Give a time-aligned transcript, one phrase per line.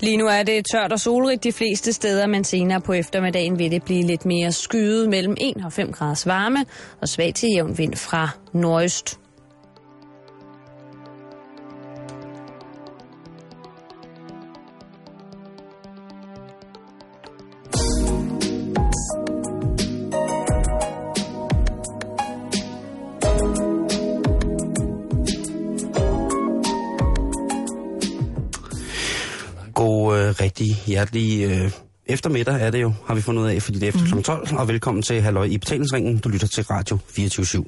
[0.00, 3.70] Lige nu er det tørt og solrigt de fleste steder, men senere på eftermiddagen vil
[3.70, 6.64] det blive lidt mere skyet mellem 1 og 5 graders varme
[7.00, 9.19] og svag til jævn vind fra nordøst.
[31.00, 31.72] Rigtig hjertelig øh,
[32.06, 34.22] eftermiddag er det jo, har vi fundet ud af, fordi det er efter mm.
[34.22, 34.48] 12.
[34.58, 36.18] Og velkommen til Halløj i betalingsringen.
[36.18, 37.64] Du lytter til Radio 24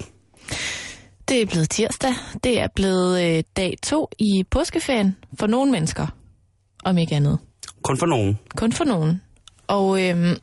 [1.29, 2.15] Det er blevet tirsdag.
[2.45, 6.07] Det er blevet øh, dag to i påskeferien for nogle mennesker,
[6.85, 7.39] om ikke andet.
[7.83, 8.39] Kun for nogen.
[8.57, 9.23] Kun for nogen.
[9.67, 10.37] Og øh,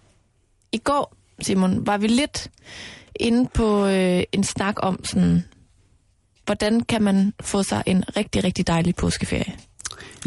[0.71, 2.51] i går, Simon, var vi lidt
[3.19, 5.43] inde på øh, en snak om sådan,
[6.45, 9.68] hvordan kan man få sig en rigtig, rigtig dejlig påskeferie.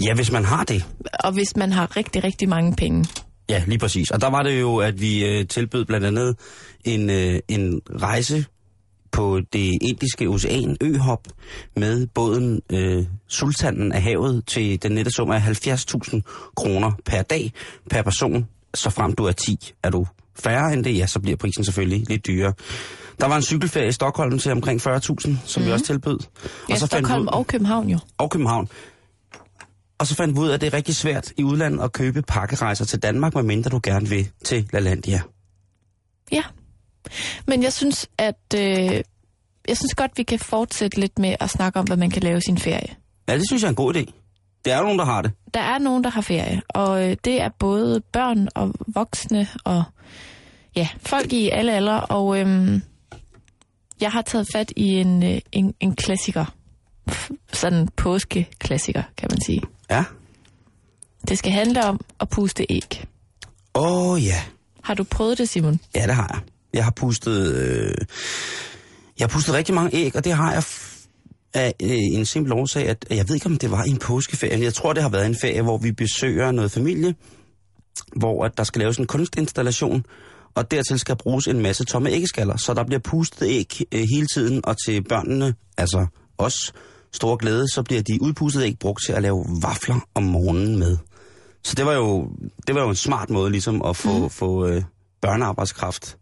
[0.03, 0.85] Ja, hvis man har det.
[1.21, 3.07] Og hvis man har rigtig, rigtig mange penge.
[3.49, 4.11] Ja, lige præcis.
[4.11, 6.37] Og der var det jo, at vi øh, tilbød blandt andet
[6.85, 8.45] en, øh, en rejse
[9.13, 11.29] på det indiske ocean øhop
[11.77, 16.21] med båden øh, Sultanen af havet til den nette sum af 70.000
[16.57, 17.53] kroner per dag
[17.91, 19.73] per person, så frem du er 10.
[19.83, 20.07] Er du
[20.39, 22.53] færre end det, ja, så bliver prisen selvfølgelig lidt dyrere.
[23.21, 25.67] Der var en cykelferie i Stockholm til omkring 40.000, som mm.
[25.67, 26.19] vi også tilbød.
[26.69, 27.99] Ja, og så fandt Stockholm ud- og København jo.
[28.19, 28.69] og København.
[30.03, 32.23] Og så fandt vi ud af, at det er rigtig svært i udlandet at købe
[32.23, 35.21] pakkerejser til Danmark, medmindre du gerne vil til LaLandia.
[36.33, 36.43] Ja.
[37.47, 38.61] Men jeg synes, at øh,
[39.69, 42.41] jeg synes godt, vi kan fortsætte lidt med at snakke om, hvad man kan lave
[42.41, 42.97] sin ferie.
[43.29, 44.13] Ja, det synes jeg er en god idé.
[44.65, 45.33] Det er jo nogen, der har det.
[45.55, 49.85] Der er nogen, der har ferie, og øh, det er både børn og voksne og
[50.77, 52.01] ja, folk i alle aldre.
[52.01, 52.83] Og øhm,
[54.01, 56.45] jeg har taget fat i en, øh, en, en klassiker.
[57.53, 59.63] Sådan en påskeklassiker, kan man sige.
[59.93, 60.05] Ja.
[61.29, 63.05] Det skal handle om at puste æg.
[63.75, 64.43] Åh oh, ja.
[64.83, 65.81] Har du prøvet det, Simon?
[65.95, 66.41] Ja, det har jeg.
[66.75, 67.95] Jeg har pustet, øh,
[69.19, 70.63] jeg har pustet rigtig mange æg, og det har jeg
[71.55, 74.65] af øh, en simpel årsag, at jeg ved ikke, om det var en påskeferie.
[74.65, 77.15] Jeg tror, det har været en ferie, hvor vi besøger noget familie,
[78.17, 80.05] hvor at der skal laves en kunstinstallation,
[80.55, 82.57] og dertil skal bruges en masse tomme æggeskaller.
[82.57, 86.07] Så der bliver pustet æg øh, hele tiden, og til børnene, altså
[86.39, 86.73] os,
[87.13, 90.97] store glæde, så bliver de udpustede æg brugt til at lave vafler om morgenen med.
[91.65, 92.31] Så det var jo,
[92.67, 94.31] det var jo en smart måde ligesom at få, mm.
[94.31, 94.83] få øh,
[95.21, 96.17] børnearbejdskraft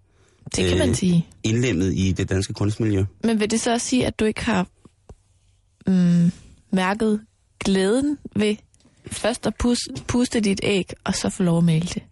[0.57, 0.95] Det kan man Øh.
[0.97, 1.27] sige.
[1.43, 3.05] indlemmet i det danske kunstmiljø.
[3.25, 4.67] Men vil det så også sige, at du ikke har
[5.87, 6.33] mm,
[6.73, 7.21] mærket
[7.65, 8.57] glæden ved
[9.07, 12.03] først at puste, puste dit æg, og så få lov at male det?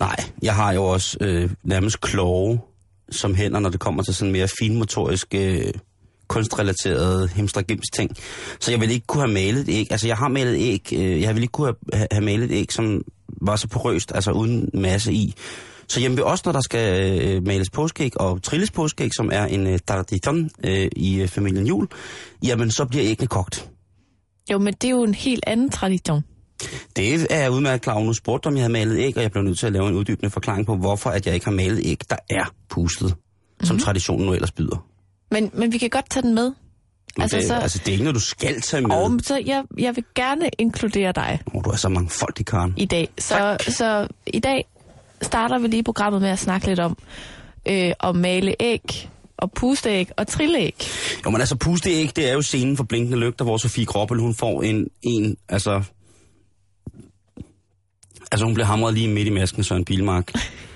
[0.00, 2.60] Nej, jeg har jo også øh, nærmest kloge
[3.10, 5.72] som hænder, når det kommer til sådan mere finmotoriske, øh,
[6.30, 8.10] kunstrelaterede hemstragims ting.
[8.60, 9.86] Så jeg vil ikke kunne have malet et æg.
[9.90, 10.92] Altså, jeg har malet æg.
[10.92, 13.02] Øh, jeg vil ikke kunne have, have malet et æg, som
[13.42, 15.34] var så porøst, altså uden masse i.
[15.88, 19.44] Så hjemme ved os, når der skal øh, males påskeæg og trilles påskeæg, som er
[19.44, 21.88] en øh, tradition øh, i øh, familien jul,
[22.44, 23.68] jamen så bliver æggene kogt.
[24.50, 26.22] Jo, men det er jo en helt anden tradition.
[26.96, 28.04] Det er jeg udmærket klar over.
[28.04, 29.94] Nu spurgte om jeg havde malet æg, og jeg blev nødt til at lave en
[29.94, 33.66] uddybende forklaring på, hvorfor at jeg ikke har malet æg, der er pustet, mm-hmm.
[33.66, 34.89] som traditionen nu ellers byder.
[35.30, 36.52] Men, men vi kan godt tage den med.
[37.16, 38.96] Men Altså, det, så- altså, det er ikke noget, du skal tage med.
[38.96, 42.74] Og så jeg, jeg vil gerne inkludere dig Oh, du er så mangfoldig, Karen.
[42.76, 43.08] i dag.
[43.18, 44.64] Så, så i dag
[45.22, 46.98] starter vi lige programmet med at snakke lidt om
[47.68, 50.86] øh, at male æg, og puste æg og trille æg.
[51.26, 54.34] Jo, men altså, pusteæg, det er jo scenen for Blinkende Lygter, hvor Sofie Kroppel, hun
[54.34, 55.82] får en, en altså...
[58.32, 60.32] Altså, hun bliver hamret lige midt i masken, Søren Pilmark.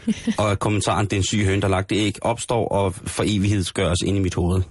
[0.39, 3.99] og kommentaren, det er en syg høn, der lagt det æg, opstår og for evighedsgøres
[4.05, 4.63] ind i mit hoved.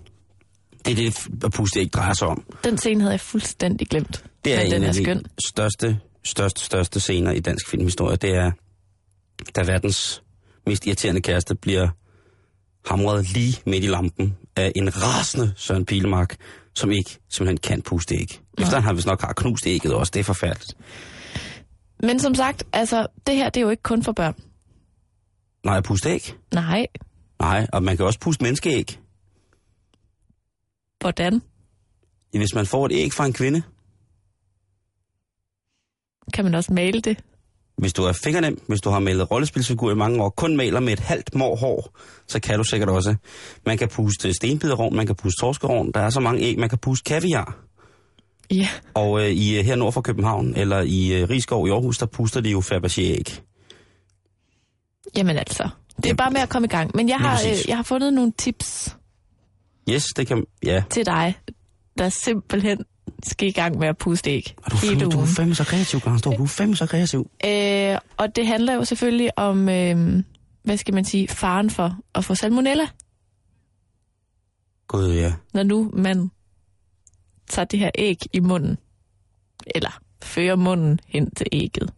[0.86, 2.44] Det er det, at puste æg drejer sig om.
[2.64, 4.24] Den scene havde jeg fuldstændig glemt.
[4.46, 5.18] Det er en den af skøn.
[5.18, 8.16] de største, største, største scener i dansk filmhistorie.
[8.16, 8.52] Det er,
[9.56, 10.24] da verdens
[10.66, 11.90] mest irriterende kæreste bliver
[12.86, 16.36] hamret lige midt i lampen af en rasende Søren Pilemark,
[16.76, 18.40] som ikke simpelthen kan puste æg.
[18.58, 20.12] Efter han har vist nok har knust ægget også.
[20.14, 20.78] Det er forfærdeligt.
[22.00, 24.36] Men som sagt, altså, det her det er jo ikke kun for børn.
[25.66, 26.36] Nej, puste æg?
[26.54, 26.88] Nej,
[27.40, 29.00] Nej, og man kan også puste menneskeæg.
[31.00, 31.42] hvordan
[32.32, 33.62] Hvis man får et æg fra en kvinde,
[36.34, 37.18] kan man også male det?
[37.78, 40.94] hvis du er fingernem, hvis du har malet rollespilsfigur i mange år, kun maler med
[40.94, 43.16] et halvt mår hår, så kan du sikkert også.
[43.66, 46.78] Man kan puste stenbiderovn, man kan puste torskerovn, der er så mange æg, man kan
[46.78, 47.58] puste kaviar.
[48.52, 48.68] Ja.
[48.94, 52.06] Og øh, i, øh, her nord for København, eller i øh, Rigskov i Aarhus, der
[52.06, 53.42] puster de jo Fabergé-æg.
[55.18, 55.70] Jamen altså,
[56.04, 56.92] det er bare med at komme i gang.
[56.96, 58.98] Men jeg har, øh, jeg har fundet nogle tips
[59.90, 60.46] Yes, det kan...
[60.64, 61.36] Ja, til dig,
[61.98, 62.86] der simpelthen
[63.24, 64.56] skal i gang med at puste æg.
[64.58, 66.20] Og du, fandme, du er fandme så kreativ, Karen.
[66.20, 67.30] Du er fandme så kreativ.
[67.46, 70.24] Øh, og det handler jo selvfølgelig om, øh,
[70.64, 72.88] hvad skal man sige, faren for at få salmonella,
[74.88, 75.34] Gud, ja.
[75.54, 76.32] når nu man
[77.50, 78.78] tager det her æg i munden,
[79.76, 81.94] eller fører munden hen til ægget.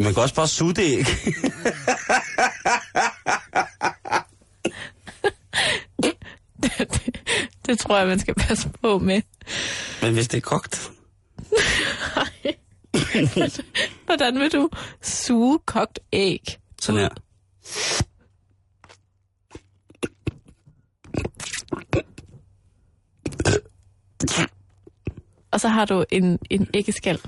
[0.00, 1.04] Man kan også bare suge det æg.
[6.02, 6.14] det,
[7.66, 9.22] det tror jeg, man skal passe på med.
[10.02, 10.90] Men hvis det er kogt...
[14.06, 14.70] Hvordan vil du
[15.02, 16.58] suge kogt æg?
[16.80, 17.08] Sådan her.
[25.50, 27.20] Og så har du en, en æggeskal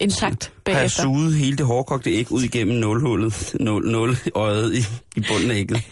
[0.00, 1.02] intakt Har bagefter.
[1.02, 4.78] suget hele det hårdkogte æg ud igennem nålhullet, nål, nåløjet i,
[5.16, 5.82] i bunden af ægget?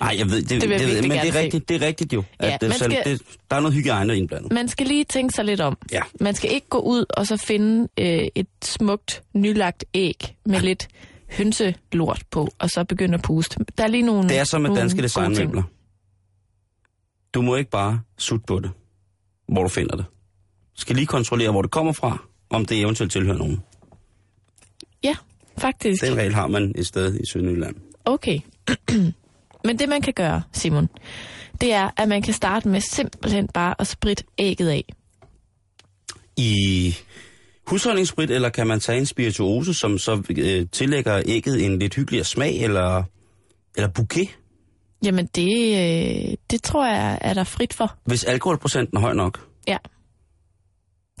[0.00, 2.22] Nej, jeg ved, det, Det det, virkelig men det er, rigtigt, det er rigtigt jo.
[2.42, 4.52] Ja, at det, man selv, skal- det, der er noget hygiejne indblandet.
[4.52, 5.78] Man skal lige tænke sig lidt om.
[5.92, 6.00] Ja.
[6.20, 10.88] Man skal ikke gå ud og så finde øh, et smukt, nylagt æg med lidt
[11.30, 13.64] hønselort på, og så begynde at puste.
[13.78, 15.62] Der er lige nogle Det er som med danske designmøbler.
[17.34, 18.70] Du må ikke bare sutte på det,
[19.48, 20.04] hvor du finder det.
[20.76, 23.62] Du skal lige kontrollere, hvor det kommer fra, om det eventuelt tilhører nogen.
[25.04, 25.16] Ja,
[25.58, 26.04] faktisk.
[26.04, 27.76] Den regel har man et sted i Sønderjylland.
[28.04, 28.38] Okay.
[29.64, 30.88] Men det man kan gøre, Simon,
[31.60, 34.84] det er, at man kan starte med simpelthen bare at spritte ægget af.
[36.36, 36.94] I
[37.66, 42.24] husholdningssprit, eller kan man tage en spirituose, som så øh, tillægger ægget en lidt hyggeligere
[42.24, 43.02] smag, eller,
[43.76, 44.28] eller bouquet,
[45.04, 47.96] Jamen det, øh, det tror jeg er der frit for.
[48.04, 49.46] hvis alkoholprocenten er høj nok?
[49.68, 49.76] Ja.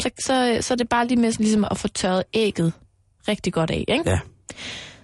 [0.00, 2.72] Så, så, så er det bare lige med sådan ligesom at få tørret ægget
[3.28, 4.10] rigtig godt af, ikke?
[4.10, 4.18] Ja,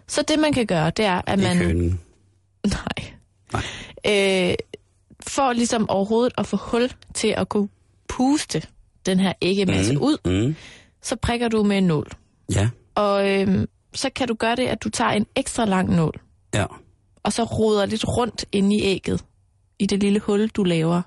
[0.07, 1.57] Så det man kan gøre, det er, at ikke man...
[1.57, 2.01] hønen.
[2.65, 3.13] Nej.
[3.53, 3.63] Nej.
[4.51, 4.55] Øh,
[5.21, 7.69] for ligesom overhovedet at få hul til at kunne
[8.09, 8.63] puste
[9.07, 10.01] den her æggemasse mm.
[10.03, 10.17] ud,
[10.47, 10.57] Mm.
[11.03, 12.11] så prikker du med en nål.
[12.55, 16.21] Ja, Og øh, så kan du gøre det, at du tager en ekstra lang nål,
[16.55, 16.65] ja.
[17.23, 19.25] og så roder lidt rundt inde i ægget,
[19.79, 21.03] i det lille hul, du laver.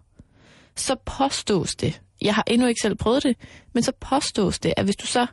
[0.76, 3.38] Så påstås det, jeg har endnu ikke selv prøvet det,
[3.74, 5.26] men så påstås det, at hvis du så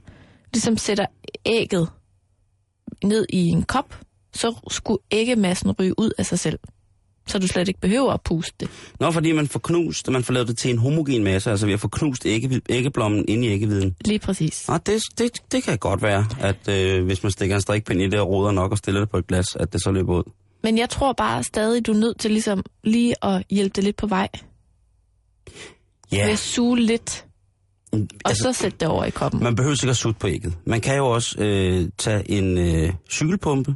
[0.53, 1.07] ligesom sætter
[1.47, 1.89] ægget
[3.05, 4.01] ned i en kop,
[4.33, 6.59] så skulle æggemassen ryge ud af sig selv.
[7.27, 8.69] Så du slet ikke behøver at puste det.
[9.01, 11.75] Nå, fordi man får knust, man får lavet det til en homogen masse, altså ved
[11.75, 13.97] at få knust ægge, æggeblommen ind i æggeviden.
[14.05, 14.69] Lige præcis.
[14.69, 18.07] Nå, det, det, det kan godt være, at øh, hvis man stikker en strikpind i
[18.09, 20.23] det og roder nok og stiller det på et glas, at det så løber ud.
[20.63, 23.97] Men jeg tror bare stadig, du er nødt til ligesom lige at hjælpe det lidt
[23.97, 24.29] på vej.
[26.13, 27.27] Ja, Ved at suge lidt,
[27.93, 29.43] og altså, så sætte det over i koppen.
[29.43, 30.59] man behøver sikkert sutte på ægget.
[30.67, 33.75] Man kan jo også øh, tage en øh, cykelpumpe.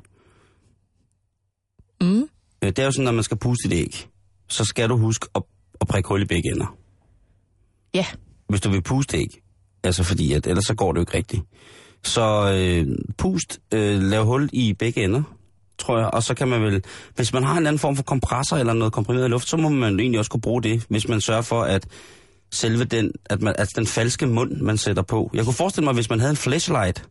[2.00, 2.28] Mm.
[2.62, 4.08] Øh, det er jo sådan, når man skal puste et æg,
[4.48, 5.42] så skal du huske at,
[5.80, 6.76] at prikke hul i begge ender.
[7.94, 8.06] Ja,
[8.48, 9.40] Hvis du vil puste æg.
[9.84, 11.42] Altså fordi, at ellers så går det jo ikke rigtigt.
[12.04, 15.22] Så øh, pust, øh, lav hul i begge ender,
[15.78, 16.06] tror jeg.
[16.10, 16.84] Og så kan man vel,
[17.14, 20.00] hvis man har en anden form for kompressor eller noget komprimeret luft, så må man
[20.00, 21.86] egentlig også kunne bruge det, hvis man sørger for, at
[22.52, 25.30] selve den, at man, altså den falske mund, man sætter på.
[25.34, 27.04] Jeg kunne forestille mig, hvis man havde en flashlight,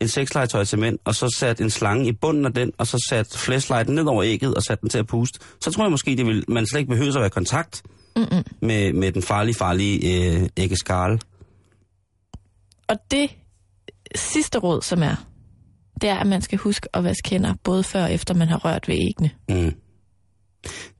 [0.00, 3.06] en sexlegetøj til mænd, og så sat en slange i bunden af den, og så
[3.08, 6.16] sat flashlighten ned over ægget og sat den til at puste, så tror jeg måske,
[6.16, 7.82] det vil, man slet ikke behøver at være i kontakt
[8.16, 8.44] Mm-mm.
[8.62, 11.18] med, med den farlige, farlige øh, æggeskarle.
[12.88, 13.30] og det
[14.14, 15.16] sidste råd, som er,
[16.00, 18.58] det er, at man skal huske at vaske hænder, både før og efter man har
[18.64, 19.30] rørt ved æggene.
[19.48, 19.74] Mm.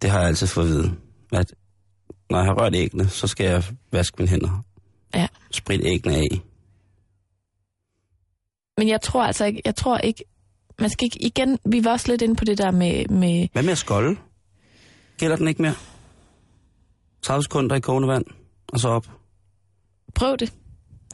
[0.02, 0.92] Det har jeg altid fået at vide,
[1.32, 1.54] at
[2.30, 4.64] når jeg har rørt æggene, så skal jeg vaske mine hænder.
[5.14, 5.26] Ja.
[5.50, 6.40] Sprit æggene af.
[8.78, 10.24] Men jeg tror altså ikke, jeg tror ikke,
[10.80, 13.62] man skal ikke, igen, vi var også lidt inde på det der med, med Hvad
[13.62, 14.16] med at skolde?
[15.18, 15.74] Gælder den ikke mere?
[17.22, 18.24] 30 sekunder i kogende vand,
[18.68, 19.06] og så op.
[20.14, 20.52] prøv det.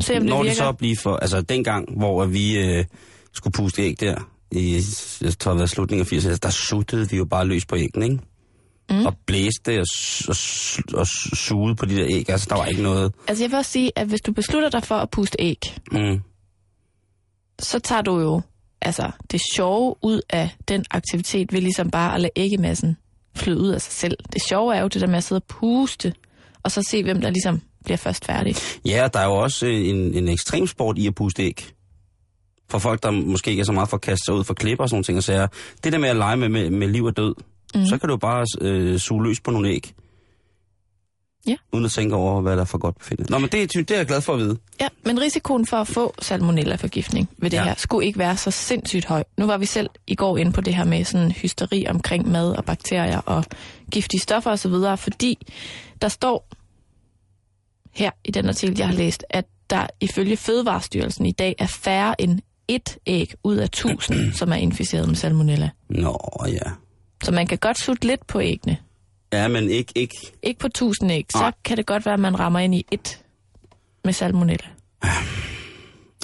[0.00, 0.50] Se om det Når virker.
[0.50, 1.16] det så blive for...
[1.16, 2.84] Altså dengang, hvor vi øh,
[3.32, 4.80] skulle puste æg der, i
[5.20, 8.04] jeg tror, det var slutningen af 80'erne, der suttede vi jo bare løs på æggene,
[8.04, 8.18] ikke?
[8.90, 9.06] Mm.
[9.06, 9.86] Og blæste og,
[10.28, 10.36] og,
[11.00, 12.30] og sugede på de der æg.
[12.30, 13.14] Altså, der var ikke noget...
[13.28, 15.58] Altså jeg vil også sige, at hvis du beslutter dig for at puste æg,
[15.92, 16.20] Mm.
[17.58, 18.40] så tager du jo
[18.82, 22.96] altså, det sjove ud af den aktivitet ved ligesom bare at lade æggemassen
[23.36, 24.16] flyde ud af sig selv.
[24.32, 26.14] Det sjove er jo det der med at sidde og puste,
[26.62, 28.54] og så se, hvem der ligesom bliver først færdig.
[28.84, 31.66] Ja, der er jo også øh, en, en ekstrem sport i at puste æg.
[32.68, 34.84] For folk, der måske ikke er så meget for at kaste sig ud for klipper
[34.84, 35.46] og sådan nogle ting, og sager.
[35.84, 37.34] Det der med at lege med, med, med liv og død,
[37.74, 37.86] mm.
[37.86, 39.94] Så kan du bare øh, suge løs på nogle æg.
[41.46, 41.56] Ja.
[41.72, 43.30] Uden at tænke over, hvad der er for godt befindet.
[43.30, 44.58] Nå, men det, det er jeg glad for at vide.
[44.80, 47.64] Ja, men risikoen for at få salmonella-forgiftning ved det Ja.
[47.64, 49.24] her skulle ikke være så sindssygt høj.
[49.38, 52.52] Nu var vi selv i går inde på det her med sådan hysteri omkring mad
[52.52, 53.44] og bakterier og
[53.90, 55.38] giftige stoffer osv., fordi
[56.02, 56.48] der står
[57.94, 62.20] her i den artikel, jeg har læst, at der ifølge Fødevarestyrelsen i dag er færre
[62.20, 65.70] end et æg ud af 1000, som er inficeret med salmonella.
[65.88, 66.70] Nå, ja.
[67.22, 68.76] Så man kan godt sutte lidt på æggene.
[69.32, 70.14] Ja, men ikke, ikke...
[70.42, 71.52] Ikke på 1000 æg, så Nej.
[71.64, 73.20] kan det godt være, at man rammer ind i et
[74.04, 74.66] med salmonella.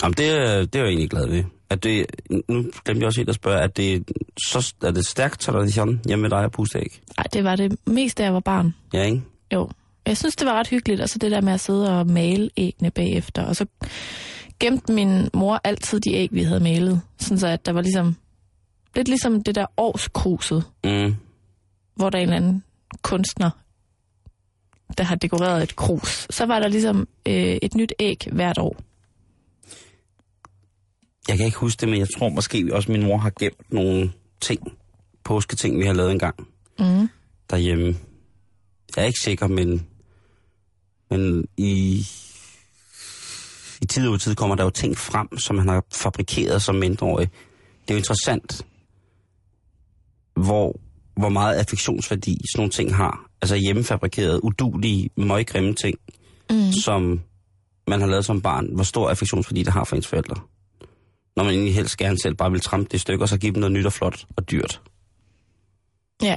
[0.02, 1.44] Jamen, det, er- det er jeg egentlig glad ved.
[1.70, 2.06] At det,
[2.48, 4.10] nu glemte jeg også helt at spørge, at det,
[4.48, 7.00] så, er det stærkt tradition hjemme med dig at puste æg?
[7.18, 8.74] Nej, det var det mest, da jeg var barn.
[8.92, 9.22] Ja, ikke?
[9.52, 9.68] Jo.
[10.06, 12.50] Jeg synes, det var ret hyggeligt, og så det der med at sidde og male
[12.56, 13.42] æggene bagefter.
[13.44, 13.66] Og så
[14.60, 17.00] gemte min mor altid de æg, vi havde malet.
[17.18, 18.16] Sådan så, at der var ligesom...
[18.96, 21.14] Lidt ligesom det der årskruset, Mm.
[21.94, 22.64] hvor der er en eller anden
[23.02, 23.50] kunstner,
[24.98, 26.26] der har dekoreret et krus.
[26.30, 28.76] Så var der ligesom øh, et nyt æg hvert år.
[31.28, 34.12] Jeg kan ikke huske det, men jeg tror måske også, min mor har gemt nogle
[34.40, 34.72] ting,
[35.24, 36.48] påsketing, vi har lavet engang
[36.78, 37.08] Mm.
[37.50, 37.96] derhjemme.
[38.96, 39.86] Jeg er ikke sikker, men,
[41.10, 41.96] men i,
[43.82, 47.30] i tid og tid kommer der jo ting frem, som han har fabrikeret som mindreårig.
[47.82, 48.66] Det er jo interessant,
[50.36, 50.80] hvor,
[51.16, 53.26] hvor meget affektionsværdi sådan nogle ting har.
[53.42, 55.98] Altså hjemmefabrikerede, udulige, møggrimme ting,
[56.50, 56.72] Mm.
[56.72, 57.20] som
[57.88, 58.68] man har lavet som barn.
[58.74, 60.36] Hvor stor affektionsværdi det har for ens forældre.
[61.36, 63.52] Når man egentlig helst gerne selv bare vil trampe det i stykker, og så give
[63.52, 64.80] dem noget nyt og flot og dyrt.
[66.22, 66.36] Ja.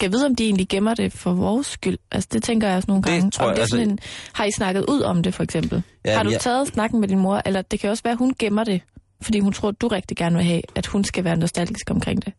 [0.00, 1.98] Kan jeg vide, om de egentlig gemmer det for vores skyld?
[2.10, 3.30] Altså, det tænker jeg også nogle Det gange.
[3.30, 5.42] tror Om jeg, det er sådan altså- en, har I snakket ud om det, for
[5.42, 5.82] eksempel?
[6.04, 6.38] Ja, har du ja.
[6.38, 7.42] taget snakken med din mor?
[7.46, 8.80] Eller det kan også være, at hun gemmer det,
[9.22, 12.24] fordi hun tror, at du rigtig gerne vil have, at hun skal være nostalgisk omkring
[12.24, 12.32] det.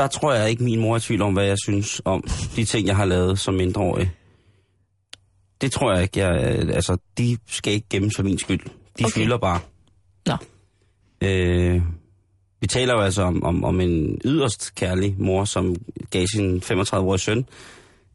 [0.00, 2.24] Der tror jeg ikke, min mor er i tvivl om, hvad jeg synes om
[2.56, 4.12] de ting, jeg har lavet som mindreårig.
[5.60, 6.20] Det tror jeg ikke.
[6.20, 8.60] Jeg, øh, altså, de skal ikke gemmes for min skyld.
[8.98, 9.10] De Okay.
[9.10, 9.60] fylder bare.
[10.26, 10.36] Nå.
[11.28, 11.82] Øh,
[12.60, 15.76] vi taler jo altså om, om, om en yderst kærlig mor, som
[16.10, 17.46] gav sin 35-årige søn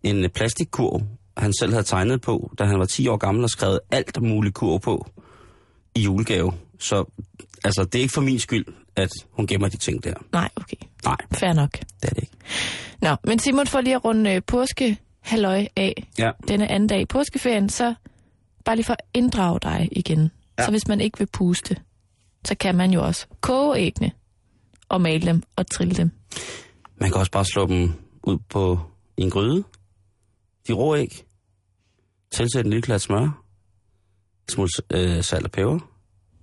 [0.03, 1.01] en plastikkurv,
[1.37, 4.55] han selv havde tegnet på, da han var 10 år gammel og skrevet alt muligt
[4.55, 5.07] kurv på
[5.95, 6.53] i julegave.
[6.79, 7.05] Så
[7.63, 8.65] altså, det er ikke for min skyld,
[8.95, 10.13] at hun gemmer de ting der.
[10.31, 10.77] Nej, okay.
[11.05, 11.71] Nej, Fair nok.
[11.71, 12.33] det er det ikke.
[13.01, 16.31] Nå, men Simon, for lige at runde øh, påske halløj af Ja.
[16.47, 17.93] denne anden dag i påskeferien, så
[18.65, 20.31] bare lige for at inddrage dig igen.
[20.59, 20.65] Ja.
[20.65, 21.77] Så hvis man ikke vil puste,
[22.45, 24.11] så kan man jo også koge æggene
[24.89, 26.11] og male dem og trille dem.
[26.97, 28.79] Man kan også bare slå dem ud på
[29.17, 29.63] en gryde.
[30.67, 31.25] De rå æg.
[32.31, 33.23] Tilsæt en lille klat smør.
[33.23, 35.79] En smule øh, salt og peber.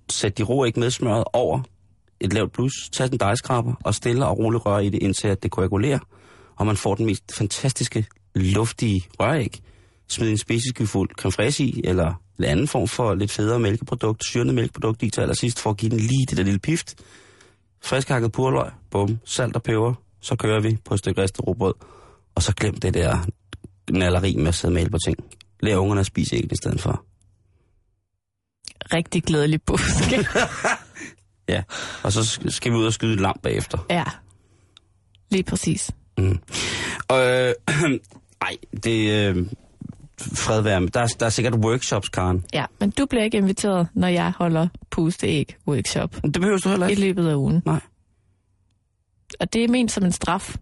[0.09, 1.61] Sæt de rå æg med smøret over
[2.23, 2.89] et lavt blus.
[2.91, 5.99] Tag den dejskraber og stille og roligt røre i det, indtil at det koagulerer.
[6.55, 9.61] Og man får den mest fantastiske, luftige røræg.
[10.07, 15.03] Smid en spidsekyfuld creme i, eller en anden form for lidt federe mælkeprodukt, syrende mælkeprodukt
[15.03, 16.95] i til allersidst, for at give den lige det der lille pift.
[17.81, 21.73] Friskhakket purløg, bum, salt og peber, så kører vi på et stykke ristet rugbrød,
[22.35, 23.17] og så glem det der
[23.91, 25.17] nalleri med at sidde og male på ting.
[25.59, 27.05] Lær ungerne at spise æg i stedet for.
[28.93, 30.27] Rigtig glædelig påske.
[31.49, 31.63] Ja,
[32.03, 33.77] og så sk- skal vi ud og skyde et lam bagefter.
[33.89, 34.03] ja,
[35.31, 35.91] lige præcis.
[36.17, 36.39] Mm.
[37.07, 37.53] Og, øh,
[38.41, 39.47] ej, det øh,
[40.35, 40.89] fred være med.
[40.89, 42.45] Der, er- der er sikkert workshops, Karen.
[42.53, 46.87] Ja, men du bliver ikke inviteret, når jeg holder pusteæg workshop Det behøver du heller
[46.87, 47.01] i ikke.
[47.01, 47.61] løbet af ugen.
[47.65, 47.79] Nej.
[49.39, 50.55] Og det er ment som en straf.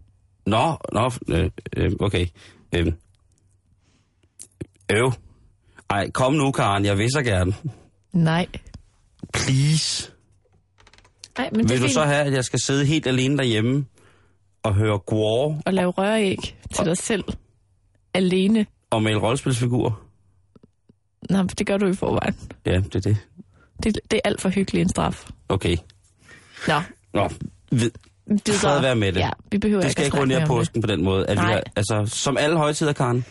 [0.46, 2.26] Nå, nå, øh, øh, okay.
[2.72, 2.92] Øh.
[4.90, 5.12] Øv.
[5.90, 7.54] Ej, kom nu, Karen, jeg vil så gerne.
[8.12, 8.46] Nej.
[9.32, 10.10] Please.
[11.38, 13.84] Nej, men Vil du så have, at jeg skal sidde helt alene derhjemme
[14.62, 16.36] og høre Gwar at lave røræg
[16.74, 17.24] til dig selv.
[18.14, 18.66] Alene.
[18.90, 20.06] og male rollespilsfigurer?
[21.30, 22.34] Men det gør du i forvejen.
[22.66, 23.16] Ja, det er det.
[23.82, 25.26] Det, det er alt for hyggelig en straf.
[25.48, 25.76] Okay.
[26.68, 26.80] Nå,
[27.14, 27.28] Nå,
[27.70, 27.90] ved,
[28.46, 29.20] det fred være med det.
[29.20, 30.48] Ja, vi behøver det ikke skal ikke runde af om det.
[30.48, 31.26] påsken på den måde.
[31.26, 31.52] At vi Nej.
[31.52, 33.24] har, altså, som alle højtider, Karen,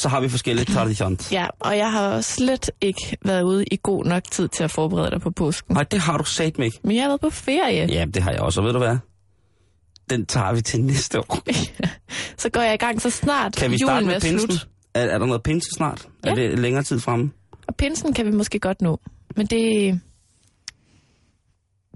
[0.00, 1.16] så har vi forskellige traditioner.
[1.32, 4.70] Ja, og jeg har også slet ikke været ude i god nok tid til at
[4.70, 5.74] forberede dig på påsken.
[5.74, 6.70] Nej, det har du sat mig.
[6.84, 8.60] Men jeg har været på ferie, Ja, det har jeg også.
[8.60, 8.96] Og ved du hvad?
[10.10, 11.38] Den tager vi til næste år.
[12.42, 14.50] så går jeg i gang så snart Kan vi julen starte med er pinsen?
[14.50, 14.68] slut.
[14.94, 16.08] Er, er der noget pinse snart?
[16.24, 16.30] Ja.
[16.30, 17.30] Er det længere tid fremme?
[17.68, 19.00] Og pinsen kan vi måske godt nå.
[19.36, 20.00] Men det...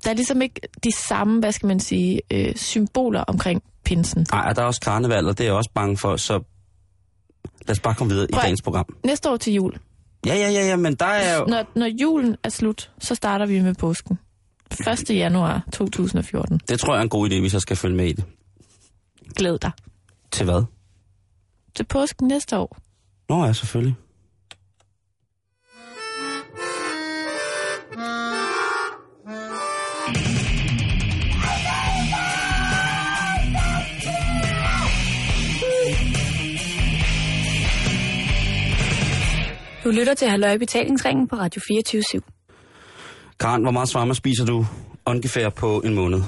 [0.05, 4.27] Der er ligesom ikke de samme, hvad skal man sige, øh, symboler omkring pinsen.
[4.33, 6.41] Nej, og der er også karneval, og det er jeg også bange for, så
[7.67, 8.97] lad os bare komme videre Prøv i dagens program.
[9.05, 9.79] Næste år til jul.
[10.27, 11.45] Ja, ja, ja, ja, men der er jo...
[11.49, 14.19] Når, når julen er slut, så starter vi med påsken.
[15.11, 15.11] 1.
[15.11, 16.61] januar 2014.
[16.69, 18.25] Det tror jeg er en god idé, hvis jeg skal følge med i det.
[19.37, 19.71] Glæd dig.
[20.33, 20.65] Til hvad?
[21.75, 22.77] Til påsken næste år.
[23.29, 23.95] Nå ja, selvfølgelig.
[39.85, 42.21] Du lytter til Halløj Betalingsringen på Radio 24 /7.
[43.41, 44.67] Karen, hvor meget svarma spiser du
[45.07, 46.21] ungefær på en måned?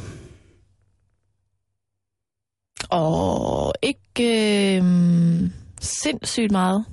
[2.91, 4.83] Og ikke øh,
[5.81, 6.85] sindssygt meget.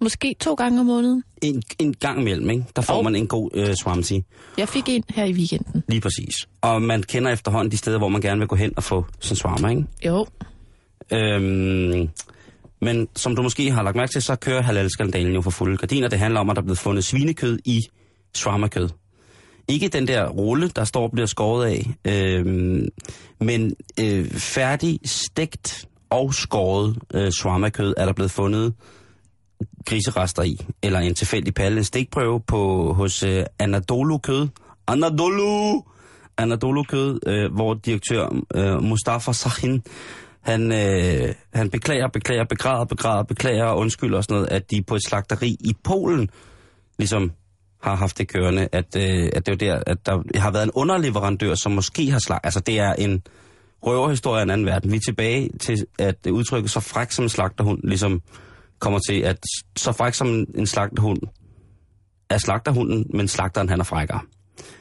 [0.00, 1.22] Måske to gange om måneden.
[1.42, 2.64] En, en gang imellem, ikke?
[2.76, 4.22] Der får Og- man en god øh, swamsi.
[4.58, 5.82] Jeg fik en her i weekenden.
[5.88, 6.34] Lige præcis.
[6.60, 9.36] Og man kender efterhånden de steder, hvor man gerne vil gå hen og få sin
[9.36, 9.84] swarma, ikke?
[10.06, 10.26] Jo.
[11.12, 12.08] Øhm,
[12.80, 16.08] men som du måske har lagt mærke til, så kører halal-skandalen jo for fulde gardiner.
[16.08, 17.86] Det handler om, at der er blevet fundet svinekød i
[18.34, 18.88] shawarma-kød.
[19.68, 22.46] Ikke den der rulle, der står og bliver skåret af, øh,
[23.40, 28.74] men øh, færdig, stegt og skåret øh, shawarma-kød er der blevet fundet
[29.86, 34.48] griserester i, eller en tilfældig palle, en stikprøve på, hos øh, Anadolu Kød.
[34.86, 35.82] Anadolu!
[36.38, 39.82] Anadolu Kød, øh, hvor direktør øh, Mustafa Sahin,
[40.42, 44.82] han, øh, han beklager, beklager, begræder, begræder, beklager og undskylder og sådan noget, at de
[44.82, 46.30] på et slagteri i Polen
[46.98, 47.32] ligesom
[47.82, 50.70] har haft det kørende, at, øh, at det er der, at der har været en
[50.74, 52.38] underleverandør, som måske har slag...
[52.42, 53.22] Altså, det er en
[53.82, 54.90] røverhistorie af en anden verden.
[54.90, 58.22] Vi er tilbage til, at udtrykket så fræk som en slagterhund ligesom
[58.78, 59.38] kommer til, at
[59.76, 61.18] så fræk som en, en slagterhund
[62.30, 64.20] er slagterhunden, men slagteren han er frækkere.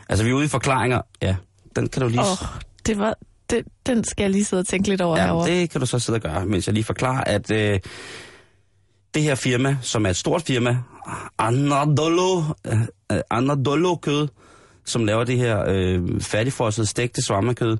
[0.09, 1.01] Altså, vi er ude i forklaringer.
[1.21, 1.35] Ja,
[1.75, 2.19] den kan du lige...
[2.19, 2.47] Åh, oh,
[2.85, 3.17] det var,
[3.49, 5.49] det, den skal jeg lige sidde og tænke lidt over Ja, herovre.
[5.51, 7.79] det kan du så sidde og gøre, mens jeg lige forklarer, at øh,
[9.13, 10.77] det her firma, som er et stort firma,
[11.39, 14.27] Anadolu, øh, Anadolu kød,
[14.85, 17.77] som laver det her øh, færdigfrosset stegte svammerkød,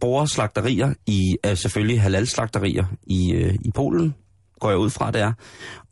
[0.00, 4.14] bruger slagterier i, øh, selvfølgelig halal-slagterier i, øh, i Polen,
[4.60, 5.32] går jeg ud fra, det er.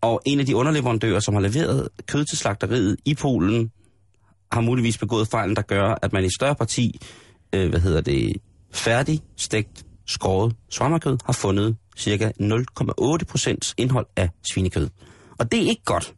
[0.00, 3.70] Og en af de underleverandører, som har leveret kød til slagteriet i Polen,
[4.52, 7.00] har muligvis begået fejlen, der gør, at man i større parti,
[7.52, 8.36] øh, hvad hedder det,
[8.74, 14.88] færdig, stegt, skåret svarmerkød, har fundet cirka 0,8 procents indhold af svinekød.
[15.38, 16.14] Og det er ikke godt.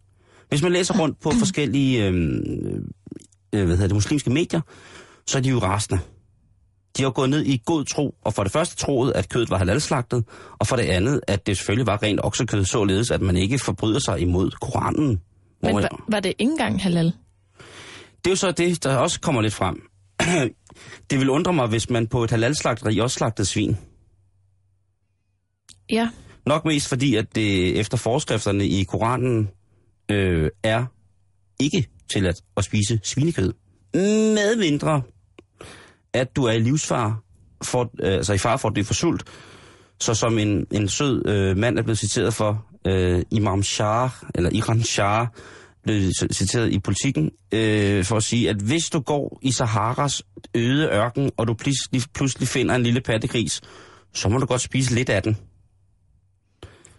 [0.48, 2.14] Hvis man læser rundt på forskellige øh,
[3.52, 4.60] øh, hvad hedder det, muslimske medier,
[5.26, 6.00] så er de jo rasende.
[6.96, 9.59] De har gået ned i god tro, og for det første troet, at kødet var
[9.59, 10.24] halalslagtet,
[10.59, 13.98] og for det andet, at det selvfølgelig var rent oksekød, således at man ikke forbryder
[13.98, 15.20] sig imod Koranen.
[15.62, 17.12] Men var, var det ikke engang halal?
[18.26, 19.83] det er jo så det, der også kommer lidt frem.
[21.10, 23.76] det vil undre mig, hvis man på et halalslagteri også slagtede svin.
[25.90, 26.10] Ja.
[26.46, 29.48] Nok mest fordi, at det efter forskrifterne i Koranen
[30.10, 30.84] øh, er
[31.60, 33.52] ikke tilladt at spise svinekød.
[33.94, 35.02] Med mindre,
[36.12, 37.22] at du er i livsfar,
[37.62, 39.24] for, øh, altså i far for at dø for sult.
[40.00, 44.50] Så som en, en sød øh, mand er blevet citeret for, øh, Imam Shah, eller
[44.52, 45.26] Iran Shah,
[45.87, 50.22] blev citeret i politikken, øh, for at sige, at hvis du går i Saharas
[50.55, 53.61] øde ørken, og du pludselig, pludselig finder en lille pattegris,
[54.14, 55.37] så må du godt spise lidt af den.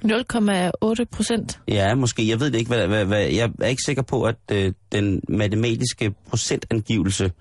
[0.05, 1.59] 0,8 procent.
[1.67, 2.29] Ja, måske.
[2.29, 2.69] Jeg ved det ikke.
[2.69, 7.31] Hvad, hvad, hvad, jeg er ikke sikker på, at øh, den matematiske procentangivelse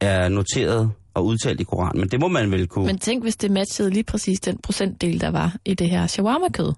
[0.00, 2.00] er noteret og udtalt i Koranen.
[2.00, 2.86] Men det må man vel kunne...
[2.86, 6.72] Men tænk, hvis det matchede lige præcis den procentdel, der var i det her shawarma-kød.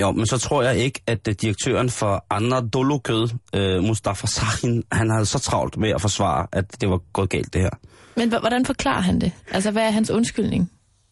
[0.00, 4.84] Jo, men så tror jeg ikke, at øh, direktøren for Anadolu Kød, øh, Mustafa Sahin,
[4.92, 7.70] han havde så travlt med at forsvare, at det var gået galt det her.
[8.16, 9.32] Men hvordan forklarer han det?
[9.50, 10.70] Altså, hvad er hans undskyldning?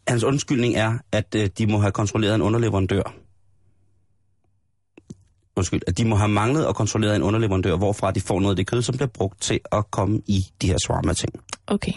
[0.08, 3.02] Hans undskyldning er, at øh, de må have kontrolleret en underleverandør.
[5.56, 8.56] Undskyld, at de må have manglet og kontrolleret en underleverandør, hvorfra de får noget af
[8.56, 11.32] det kød, som bliver brugt til at komme i de her shawarma-ting.
[11.66, 11.92] Okay.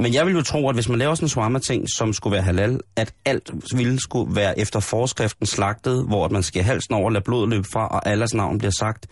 [0.00, 2.42] Men jeg vil jo tro, at hvis man laver sådan en shawarma-ting, som skulle være
[2.42, 7.10] halal, at alt ville skulle være efter forskriften slagtet, hvor at man skal halsen over,
[7.10, 9.06] lade blodet løbe fra, og alles navn bliver sagt,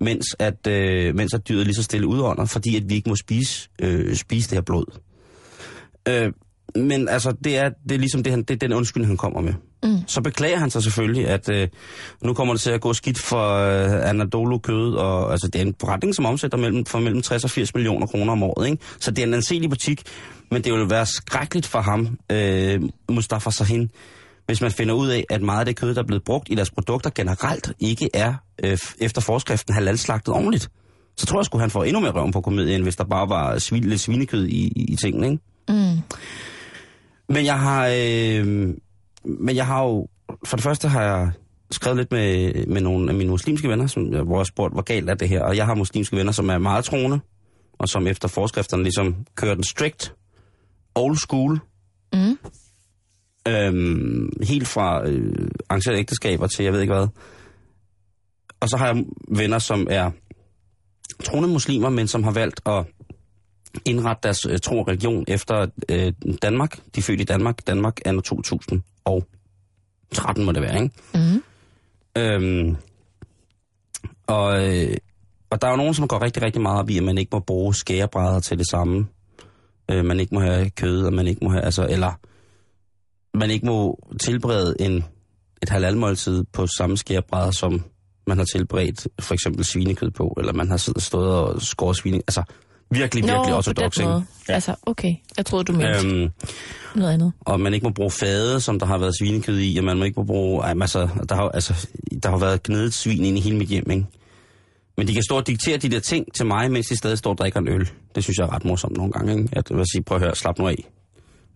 [0.00, 3.16] mens at, øh, mens at dyret lige så stille udånder, fordi at vi ikke må
[3.16, 4.84] spise, øh, spise det her blod.
[6.08, 6.32] Øh,
[6.74, 9.40] men altså, det er, det er ligesom det, han, det er den undskyldning, han kommer
[9.40, 9.54] med.
[9.82, 9.98] Mm.
[10.06, 11.68] Så beklager han sig selvfølgelig, at øh,
[12.22, 15.66] nu kommer det til at gå skidt for øh, Anadolu kød, og altså, det er
[15.66, 18.66] en forretning, som omsætter mellem, for mellem 60 og 80 millioner kroner om året.
[18.70, 18.82] Ikke?
[19.00, 20.02] Så det er en anselig butik,
[20.50, 23.90] men det vil være skrækkeligt for ham, øh, Mustafa Sahin,
[24.46, 26.54] hvis man finder ud af, at meget af det kød, der er blevet brugt i
[26.54, 30.70] deres produkter generelt, ikke er øh, efter forskriften halalslagtet ordentligt.
[31.16, 33.58] Så tror jeg sgu, han får endnu mere røven på komedien, hvis der bare var
[33.58, 35.26] svin, lidt svinekød i, i, i tingene.
[35.30, 35.42] Ikke?
[35.68, 36.00] Mm.
[37.28, 38.68] Men jeg har, øh,
[39.24, 40.08] men jeg har jo,
[40.44, 41.32] for det første har jeg
[41.70, 45.10] skrevet lidt med, med nogle af mine muslimske venner, som, hvor jeg spurgte, hvor galt
[45.10, 45.42] er det her.
[45.42, 47.20] Og jeg har muslimske venner, som er meget troende,
[47.78, 50.14] og som efter forskrifterne ligesom kører den strict,
[50.94, 51.60] old school,
[52.12, 52.38] Mm.
[53.48, 57.08] øhm, helt fra øh, arrangerede ægteskaber til jeg ved ikke hvad.
[58.60, 60.10] Og så har jeg venner, som er
[61.24, 62.86] troende muslimer, men som har valgt at
[63.84, 66.76] indrette deres øh, tro og religion efter øh, Danmark.
[66.76, 67.66] De er født i Danmark.
[67.66, 68.20] Danmark er nu
[69.06, 70.94] 2013, må det være, ikke?
[71.14, 71.42] Mm.
[72.16, 72.76] Øhm,
[74.26, 74.96] Og, øh,
[75.50, 77.30] og der er jo nogen, som går rigtig, rigtig meget op i, at man ikke
[77.32, 79.06] må bruge skærebrædder til det samme.
[79.90, 82.12] Øh, man ikke må have kød, og man ikke må have, altså, eller
[83.38, 85.04] man ikke må tilberede en,
[85.62, 87.84] et halalmåltid på samme skærebrædder, som
[88.26, 92.16] man har tilberedt for eksempel svinekød på, eller man har stået og skåret svine.
[92.16, 92.42] Altså,
[92.90, 94.10] virkelig, virkelig Nå, ortodox, ikke?
[94.10, 94.24] måde.
[94.48, 95.14] Altså, okay.
[95.36, 96.30] Jeg troede, du mente øhm,
[96.94, 97.32] noget andet.
[97.40, 100.04] og man ikke må bruge fade, som der har været svinekød i, og man må
[100.04, 100.62] ikke må bruge...
[100.62, 101.88] Ej, altså, der har, altså,
[102.22, 104.06] der har været gnedet svin ind i hele mit hjem, ikke?
[104.96, 107.30] Men de kan stå og diktere de der ting til mig, mens de stadig står
[107.30, 107.90] og drikker en øl.
[108.14, 109.48] Det synes jeg er ret morsomt nogle gange, ikke?
[109.52, 110.90] At, jeg vil sige, prøv at høre, slap nu af.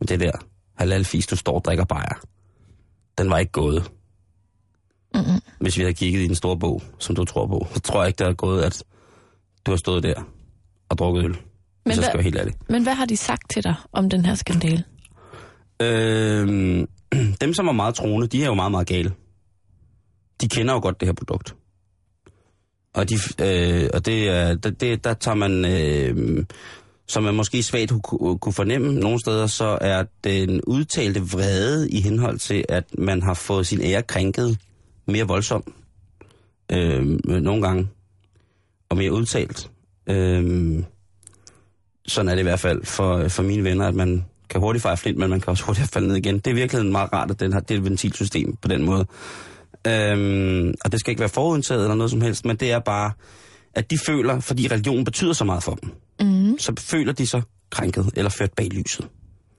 [0.01, 0.33] Men det der
[0.79, 2.21] halalfis, du står og drikker bajer,
[3.19, 3.91] den var ikke gået.
[5.15, 5.41] Mm-mm.
[5.61, 8.09] Hvis vi havde kigget i den store bog, som du tror på, så tror jeg
[8.09, 8.85] ikke, det havde gået, at
[9.67, 10.23] du har stået der
[10.89, 11.31] og drukket øl.
[11.31, 11.37] Men
[11.93, 12.55] skal hvad- jeg være helt ærlig.
[12.69, 14.85] Men hvad har de sagt til dig om den her skandale?
[15.83, 16.87] Øhm,
[17.41, 19.13] dem, som er meget troende, de er jo meget, meget gale.
[20.41, 21.55] De kender jo godt det her produkt.
[22.95, 26.45] Og, de, øh, og det, er- det, det, der tager man, øh,
[27.09, 32.01] som man måske svagt kunne, kunne fornemme nogle steder, så er den udtalte vrede i
[32.01, 34.59] henhold til, at man har fået sin ære krænket
[35.07, 35.75] mere voldsom.
[36.73, 37.89] Øh, nogle gange.
[38.89, 39.71] Og mere udtalt.
[40.07, 40.83] Øh,
[42.07, 44.97] sådan er det i hvert fald for, for mine venner, at man kan hurtigt fejre
[44.97, 46.39] flint, men man kan også hurtigt falde ned igen.
[46.39, 49.07] Det er virkelig meget rart, at den har det er et ventilsystem på den måde.
[49.87, 53.11] Øhm, og det skal ikke være forudindtaget eller noget som helst, men det er bare,
[53.75, 55.91] at de føler, fordi religion betyder så meget for dem,
[56.21, 56.59] Mm.
[56.59, 59.09] så føler de sig krænket eller ført bag lyset.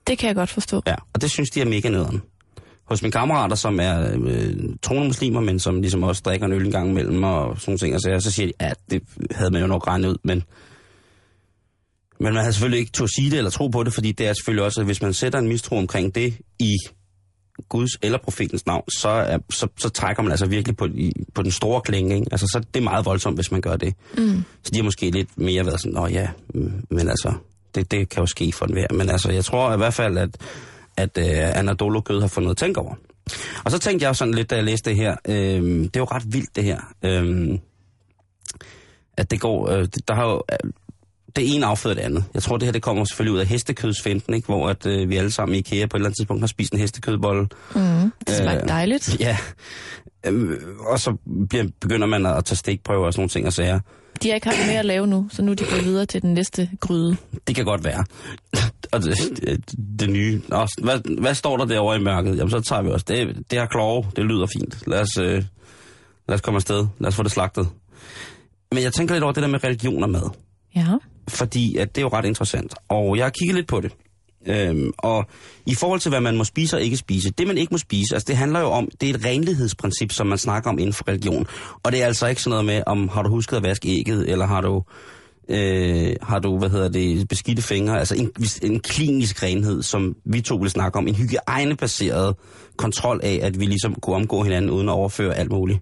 [0.06, 0.82] Det kan jeg godt forstå.
[0.86, 2.22] Ja, og det synes de er mega nederen.
[2.86, 6.66] Hos mine kammerater, som er øh, troende muslimer, men som ligesom også drikker en øl
[6.66, 9.60] en gang imellem og sådan ting, og så, så siger de, ja, det havde man
[9.60, 10.42] jo nok regnet ud, men,
[12.20, 14.32] men man havde selvfølgelig ikke til sige det eller tro på det, fordi det er
[14.32, 16.76] selvfølgelig også, at hvis man sætter en mistro omkring det i
[17.68, 21.42] Guds eller profetens navn, så, er, så, så trækker man altså virkelig på, i, på
[21.42, 22.14] den store klinge.
[22.14, 22.26] Ikke?
[22.30, 23.94] Altså, så det er meget voldsomt, hvis man gør det.
[24.18, 24.44] Mm.
[24.62, 27.32] Så de har måske lidt mere været sådan, nå ja, mm, men altså,
[27.74, 28.86] det, det kan jo ske for enhver.
[28.94, 30.36] Men altså, jeg tror i hvert fald, at,
[30.96, 32.94] at uh, Anadolo Gød har fået noget at tænke over.
[33.64, 36.04] Og så tænkte jeg sådan lidt, da jeg læste det her, øh, det er jo
[36.04, 37.58] ret vildt det her, øh,
[39.16, 40.70] at det går, øh, der har jo, øh,
[41.36, 42.24] det ene afføder det andet.
[42.34, 44.46] Jeg tror, det her det kommer selvfølgelig ud af hestekødsfinden, ikke?
[44.46, 46.72] hvor at, øh, vi alle sammen i IKEA på et eller andet tidspunkt har spist
[46.72, 47.48] en hestekødbolle.
[47.74, 48.12] Mm.
[48.26, 49.16] Det smagte Øh, dejligt.
[49.20, 49.36] Ja,
[50.26, 51.16] øh, og så
[51.48, 53.80] bliver, begynder man at tage stikprøver og sådan nogle ting og sager.
[54.22, 56.22] De har ikke haft mere at lave nu, så nu er de gået videre til
[56.22, 57.16] den næste gryde.
[57.46, 58.04] Det kan godt være.
[58.96, 60.42] Og det, det, det nye.
[60.48, 62.36] Nå, hvad, hvad står der derovre i mørket?
[62.36, 63.04] Jamen, så tager vi også.
[63.08, 64.82] Det, det her klove, det lyder fint.
[64.86, 65.44] Lad os, øh,
[66.28, 66.86] lad os komme afsted.
[66.98, 67.68] Lad os få det slagtet.
[68.72, 70.30] Men jeg tænker lidt over det der med religion og mad.
[70.76, 70.86] Ja.
[71.28, 72.74] Fordi at det er jo ret interessant.
[72.88, 73.92] Og jeg har kigget lidt på det.
[74.46, 75.26] Øhm, og
[75.66, 78.14] i forhold til, hvad man må spise og ikke spise, det man ikke må spise,
[78.14, 81.08] altså det handler jo om, det er et renlighedsprincip, som man snakker om inden for
[81.08, 81.46] religion.
[81.82, 84.30] Og det er altså ikke sådan noget med, om har du husket at vaske ægget,
[84.30, 84.82] eller har du,
[85.48, 88.30] øh, har du hvad hedder det, beskidte fingre, altså en,
[88.62, 92.34] en klinisk renhed, som vi to vil snakke om, en hygiejnebaseret
[92.76, 95.78] kontrol af, at vi ligesom kunne omgå hinanden uden at overføre alt muligt.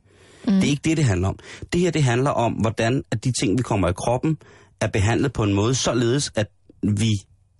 [0.46, 0.53] Mm.
[0.53, 1.38] Det er ikke det, det handler om.
[1.72, 4.38] Det her, det handler om, hvordan at de ting, vi kommer i kroppen,
[4.81, 6.46] er behandlet på en måde, således at
[6.83, 7.11] vi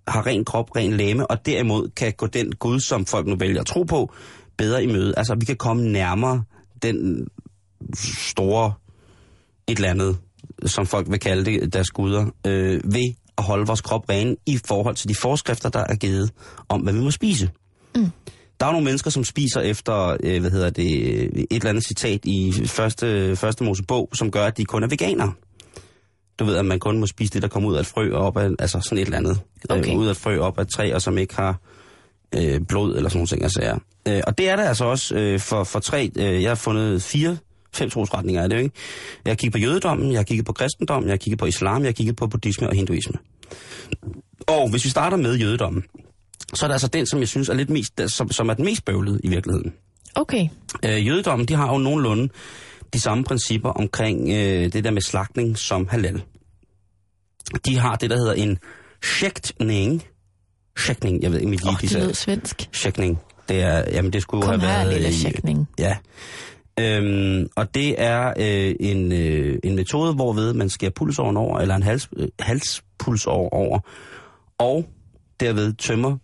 [0.07, 3.61] har ren krop, ren læme, og derimod kan gå den Gud, som folk nu vælger
[3.61, 4.13] at tro på,
[4.57, 5.13] bedre i møde.
[5.17, 6.43] Altså, vi kan komme nærmere
[6.81, 7.27] den
[8.29, 8.73] store
[9.67, 10.17] et eller andet,
[10.65, 14.59] som folk vil kalde det, deres guder, øh, ved at holde vores krop ren i
[14.67, 16.31] forhold til de forskrifter, der er givet
[16.69, 17.49] om, hvad vi må spise.
[17.95, 18.11] Mm.
[18.59, 22.19] Der er nogle mennesker, som spiser efter, øh, hvad hedder det, et eller andet citat
[22.23, 25.33] i første, første Mosebog, som gør, at de kun er veganere.
[26.39, 28.25] Du ved, at man kun må spise det, der kommer ud af et frø og
[28.25, 29.39] op af, altså sådan et eller andet.
[29.69, 29.91] Okay.
[29.91, 31.59] Øh, ud af et frø op af et træ, og som ikke har
[32.35, 33.43] øh, blod eller sådan nogle ting.
[33.43, 36.55] Altså, øh, og det er det altså også øh, for, for tre, øh, jeg har
[36.55, 37.37] fundet fire,
[37.75, 38.75] fem trosretninger af det, ikke?
[39.25, 41.81] Jeg har kigget på jødedommen, jeg har kigget på kristendom, jeg har kigget på islam,
[41.81, 43.15] jeg har kigget på buddhisme og hinduisme.
[44.47, 45.83] Og hvis vi starter med jødedommen,
[46.53, 48.65] så er det altså den, som jeg synes er lidt mest, som, som er den
[48.65, 49.73] mest bøvlede i virkeligheden.
[50.15, 50.47] Okay.
[50.85, 52.29] Øh, jødedommen, de har jo nogenlunde
[52.93, 56.21] de samme principper omkring øh, det der med slagtning som halal.
[57.65, 58.57] De har det, der hedder en
[59.03, 60.03] shæktning.
[60.77, 62.69] Shæktning, jeg ved ikke, lige oh, det lød svensk.
[62.73, 63.19] Shæktning.
[63.49, 64.93] Det er, jamen det skulle Kom have her, været...
[64.93, 65.67] lille i- sjækning.
[65.79, 65.97] Ja.
[66.79, 71.75] Øhm, og det er øh, en, øh, en metode, hvorved man skærer pulsåren over, eller
[71.75, 73.79] en hals, øh, halspulsår over,
[74.57, 74.89] og
[75.39, 76.17] derved tømmer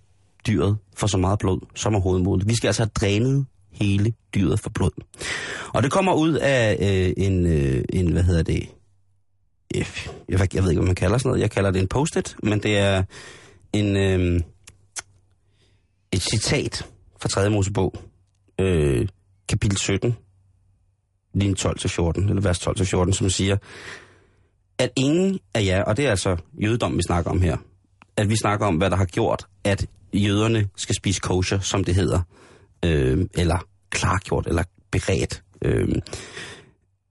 [0.47, 2.49] dyret for så meget blod som overhovedet muligt.
[2.49, 4.91] Vi skal altså have drænet hele dyret for blod.
[5.73, 8.69] Og det kommer ud af øh, en, øh, en, hvad hedder det,
[9.75, 9.85] øh,
[10.29, 11.41] jeg, ved- jeg ved ikke, hvad man kalder sådan noget.
[11.41, 13.03] Jeg kalder det en post-it, men det er
[13.73, 14.41] en, øh,
[16.11, 16.85] et citat
[17.21, 17.49] fra 3.
[17.49, 17.93] Mosebog,
[18.59, 19.07] øh,
[19.49, 20.15] kapitel 17,
[21.33, 23.57] linje 12-14, eller vers 12-14, som siger,
[24.77, 27.57] at ingen af jer, og det er altså jødedom, vi snakker om her,
[28.17, 31.95] at vi snakker om, hvad der har gjort, at jøderne skal spise kosher, som det
[31.95, 32.21] hedder,
[32.85, 35.43] øh, eller klargjort, eller beredt.
[35.61, 35.87] Øh,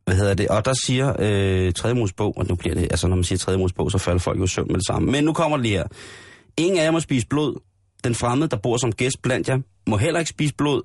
[0.04, 0.48] hvad hedder det?
[0.48, 1.94] Og der siger øh, 3.
[1.94, 3.58] Mosebog, og nu bliver det, altså når man siger 3.
[3.58, 5.10] Mosebog, så falder folk jo i søvn med det samme.
[5.12, 5.86] Men nu kommer det lige her.
[6.56, 7.60] Ingen af jer må spise blod.
[8.04, 10.82] Den fremmede, der bor som gæst blandt jer, må heller ikke spise blod.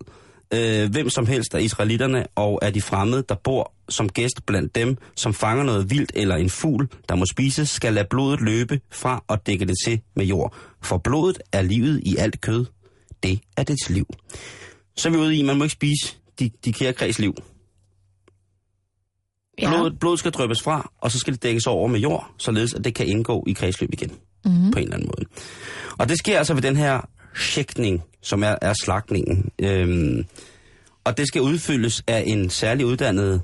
[0.53, 4.75] Øh, hvem som helst af israelitterne og af de fremmede, der bor som gæst blandt
[4.75, 8.81] dem, som fanger noget vildt eller en fugl, der må spises, skal lade blodet løbe
[8.91, 10.55] fra og dække det til med jord.
[10.81, 12.65] For blodet er livet i alt kød.
[13.23, 14.05] Det er dets liv.
[14.97, 17.35] Så er vi ude i, man må ikke spise de, de kære kreds liv.
[19.61, 19.69] Ja.
[19.69, 22.83] Blodet, blodet skal drøbes fra, og så skal det dækkes over med jord, således at
[22.83, 24.11] det kan indgå i kredsløb igen.
[24.45, 24.71] Mm-hmm.
[24.71, 25.29] På en eller anden måde.
[25.97, 29.49] Og det sker altså ved den her sjækning, som er, er slagtningen.
[29.61, 30.25] Øhm,
[31.03, 33.41] og det skal udfyldes af en særlig uddannet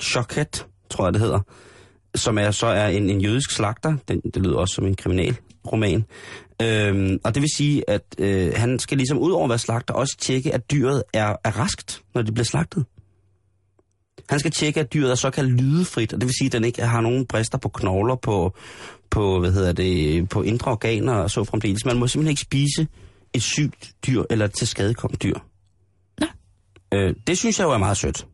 [0.00, 1.40] choket, tror jeg det hedder,
[2.14, 3.96] som er så er en, en jødisk slagter.
[4.08, 6.04] Den, det lyder også som en kriminalroman.
[6.62, 9.94] Øhm, og det vil sige, at øh, han skal ligesom ud over at være slagter,
[9.94, 12.84] også tjekke, at dyret er, er raskt, når det bliver slagtet.
[14.28, 16.82] Han skal tjekke, at dyret er såkaldt lydefrit, og det vil sige, at den ikke
[16.82, 18.56] har nogen brister på knogler, på,
[19.10, 21.84] på, hvad hedder det, på indre organer og så fremdeles.
[21.84, 22.86] Man må simpelthen ikke spise
[23.34, 25.34] et sygt dyr eller et til skadekommet dyr.
[26.20, 26.26] Nå.
[26.94, 28.26] Øh, det synes jeg jo er meget sødt.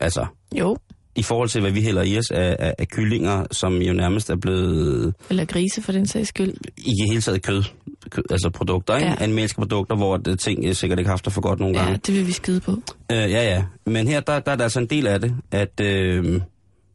[0.00, 0.26] Altså,
[0.58, 0.76] Jo,
[1.16, 4.30] i forhold til, hvad vi hælder i os af, af, af kyllinger, som jo nærmest
[4.30, 6.54] er blevet eller grise for den sags skyld.
[6.76, 7.62] i det hele taget kød,
[8.10, 9.06] kød altså produkter, ikke?
[9.06, 9.12] Ja.
[9.18, 9.22] Ja.
[9.24, 12.00] Animalske produkter, hvor det, ting øh, sikkert ikke har haft for godt nogle Ja, gange.
[12.06, 12.70] det vil vi skide på.
[13.12, 13.64] Øh, ja, ja.
[13.86, 16.40] Men her, der, der er der altså en del af det, at øh,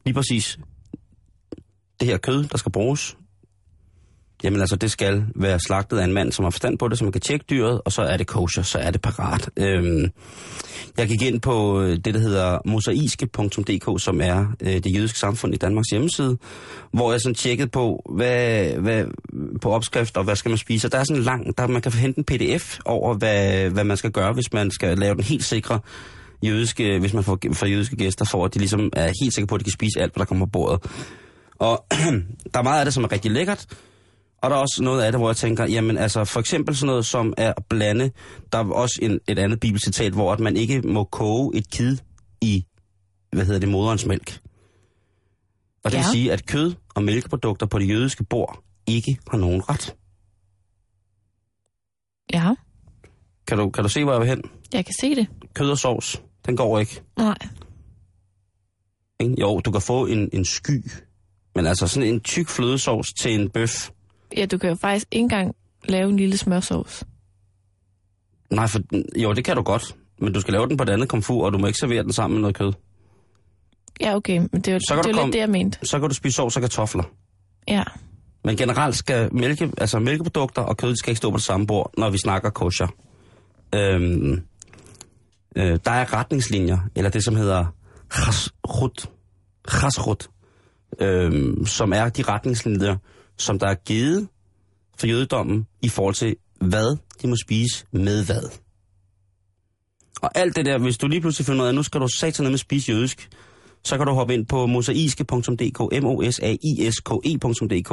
[0.05, 0.59] lige præcis
[1.99, 3.17] det her kød, der skal bruges,
[4.43, 7.03] jamen altså, det skal være slagtet af en mand, som har forstand på det, så
[7.03, 9.49] man kan tjekke dyret, og så er det kosher, så er det parat.
[9.57, 10.07] Øhm,
[10.97, 15.53] jeg gik ind på øh, det, der hedder mosaiske.dk, som er øh, det jødiske samfund
[15.53, 16.37] i Danmarks hjemmeside,
[16.91, 19.05] hvor jeg sådan tjekkede på, hvad, hvad,
[19.61, 20.87] på opskrifter, og hvad skal man spise.
[20.87, 23.83] Og der er sådan en lang, der man kan hente en pdf over, hvad, hvad
[23.83, 25.79] man skal gøre, hvis man skal lave den helt sikre
[26.43, 29.55] jødiske, hvis man får, får jødiske gæster, for at de ligesom er helt sikre på,
[29.55, 30.79] at de kan spise alt, hvad der kommer på bordet.
[31.59, 31.85] Og
[32.53, 33.65] der er meget af det, som er rigtig lækkert,
[34.37, 36.87] og der er også noget af det, hvor jeg tænker, jamen altså for eksempel sådan
[36.87, 38.11] noget som er at blande,
[38.51, 41.97] der er også en, et andet bibelcitat, hvor at man ikke må koge et kid
[42.41, 42.65] i,
[43.31, 44.39] hvad hedder det, moderens mælk.
[45.83, 46.03] Og det ja.
[46.03, 49.95] vil sige, at kød og mælkeprodukter på det jødiske bord ikke har nogen ret.
[52.33, 52.55] Ja,
[53.47, 54.41] Kan du, kan du se, hvor jeg vil hen?
[54.73, 55.27] jeg kan se det.
[55.53, 57.01] Kød og sovs, den går ikke.
[57.17, 57.37] Nej.
[59.39, 60.83] Jo, du kan få en, en sky,
[61.55, 63.89] men altså sådan en tyk flødesovs til en bøf.
[64.37, 65.55] Ja, du kan jo faktisk ikke engang
[65.87, 67.03] lave en lille smørsovs.
[68.51, 68.79] Nej, for,
[69.19, 69.95] jo, det kan du godt.
[70.21, 72.13] Men du skal lave den på et andet komfur, og du må ikke servere den
[72.13, 72.73] sammen med noget kød.
[74.01, 75.79] Ja, okay, men det er jo, Så det er jo komme- lidt det, jeg mente.
[75.83, 77.03] Så kan du spise sovs og kartofler.
[77.67, 77.83] Ja,
[78.43, 81.91] Men generelt skal mælke, altså mælkeprodukter og kød skal ikke stå på det samme bord,
[81.97, 82.87] når vi snakker kosher.
[83.75, 84.41] Øhm,
[85.55, 87.65] øh, der er retningslinjer, eller det som hedder
[88.13, 89.09] chasrut,
[89.69, 90.29] chasrut,
[90.99, 92.97] øhm, som er de retningslinjer,
[93.37, 94.27] som der er givet
[94.97, 98.43] for jødedommen i forhold til, hvad de må spise med hvad.
[100.21, 102.07] Og alt det der, hvis du lige pludselig finder ud af, at nu skal du
[102.07, 103.29] satan med spise jødisk,
[103.83, 107.91] så kan du hoppe ind på mosaiske.dk, m o s a i s k e.dk,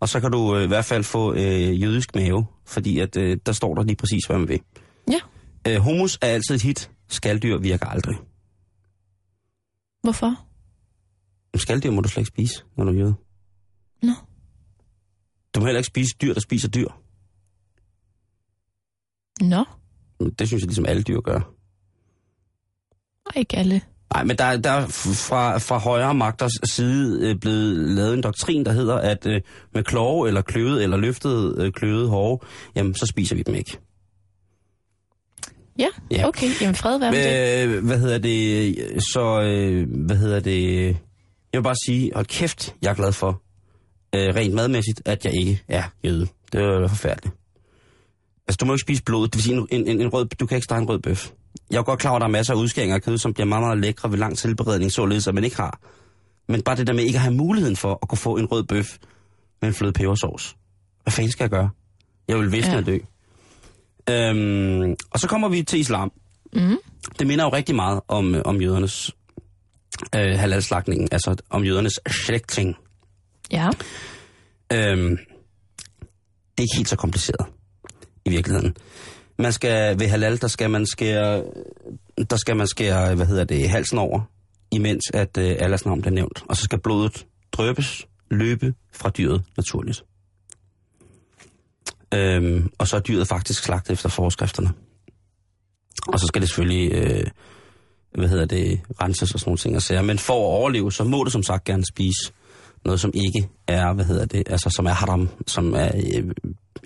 [0.00, 3.38] og så kan du øh, i hvert fald få øh, jødisk mave, fordi at, øh,
[3.46, 4.60] der står der lige præcis, hvad man vil.
[5.10, 5.18] ja.
[5.68, 6.90] Øh, hummus er altid et hit.
[7.08, 8.16] Skaldyr virker aldrig.
[10.02, 10.34] Hvorfor?
[11.54, 13.14] Skaldyr må du slet ikke spise, når du er jøde.
[14.02, 14.12] Nå.
[15.54, 16.88] Du må heller ikke spise dyr, der spiser dyr.
[19.40, 19.64] Nå,
[20.38, 21.40] Det synes jeg ligesom alle dyr gør.
[23.26, 23.80] og ikke alle.
[24.14, 24.86] Nej, men der, der er
[25.28, 29.40] fra, fra højere magters side øh, blevet lavet en doktrin, der hedder, at øh,
[29.74, 32.38] med kloge eller kløvet eller løftet øh, kløvet hove,
[32.76, 33.78] jamen så spiser vi dem ikke.
[35.78, 36.28] Ja, Ja.
[36.28, 36.46] okay.
[36.60, 37.82] Jamen fred være med det.
[37.82, 38.76] Hvad hedder det?
[39.12, 40.96] Så, øh, hvad hedder det?
[41.52, 43.42] Jeg vil bare sige, hold kæft, jeg er glad for,
[44.14, 46.26] øh, rent madmæssigt, at jeg ikke er jøde.
[46.52, 47.34] Det er forfærdeligt.
[48.48, 49.28] Altså, du må ikke spise blod.
[49.28, 51.30] Det vil sige, en, en, en rød, du kan ikke stege en rød bøf.
[51.70, 53.46] Jeg er godt klar over, at der er masser af udskæringer af kød, som bliver
[53.46, 55.80] meget, meget lækre ved lang tilberedning, således at man ikke har.
[56.48, 58.64] Men bare det der med ikke at have muligheden for at kunne få en rød
[58.64, 58.96] bøf
[59.60, 60.56] med en fløde pebersovs.
[61.02, 61.70] Hvad fanden skal jeg gøre?
[62.28, 62.78] Jeg vil visne Ja.
[62.78, 62.98] at dø.
[64.10, 66.12] Øhm, og så kommer vi til islam.
[66.52, 66.76] Mm.
[67.18, 69.10] Det minder jo rigtig meget om, øh, om jødernes
[70.16, 72.76] øh, halalslagtningen, altså om jødernes slægtning.
[73.52, 73.70] Ja,
[74.72, 75.16] Øhm,
[76.50, 77.46] det er ikke helt så kompliceret
[78.24, 78.76] i virkeligheden.
[79.38, 81.44] Man skal, ved halal, der skal man skære
[82.30, 84.20] der skal man skære, hvad hedder det, halsen over,
[84.72, 86.44] imens at øh, Allahs navn bliver nævnt.
[86.48, 90.04] Og så skal blodet drøbes, løbe fra dyret naturligt.
[92.14, 94.72] Øhm, og så er dyret faktisk slagtet efter forskrifterne.
[96.08, 97.26] Og så skal det selvfølgelig, øh,
[98.18, 100.02] hvad hedder det, renses og sådan nogle ting og sager.
[100.02, 102.32] Men for at overleve, så må det som sagt gerne spise
[102.84, 106.30] noget, som ikke er, hvad hedder det, altså som er haram, som er øh,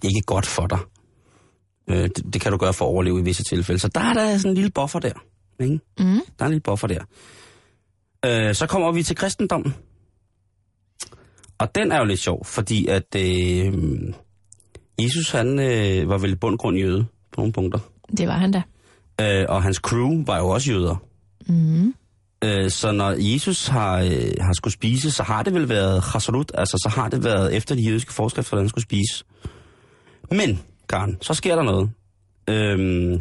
[0.03, 0.79] ikke godt for dig.
[1.91, 3.79] Øh, det, det kan du gøre for at overleve i visse tilfælde.
[3.81, 5.13] Så der er der sådan en lille buffer der.
[5.61, 5.81] Ikke?
[5.99, 6.05] Mm.
[6.05, 7.01] Der er en lille buffer der.
[8.27, 9.75] Øh, så kommer vi til kristendommen.
[11.59, 13.73] Og den er jo lidt sjov, fordi at øh,
[14.99, 17.79] Jesus han øh, var vel i bund og grund jøde på nogle punkter.
[18.17, 18.63] Det var han da.
[19.21, 20.97] Øh, og hans crew var jo også jøder.
[21.47, 21.95] Mm.
[22.45, 26.53] Øh, så når Jesus har, øh, har skulle spise, så har det vel været chasarut,
[26.55, 29.25] altså så har det været efter de jødiske forskrifter, hvordan han skulle spise.
[30.31, 31.91] Men, Karen, så sker der noget.
[32.49, 33.21] Øhm,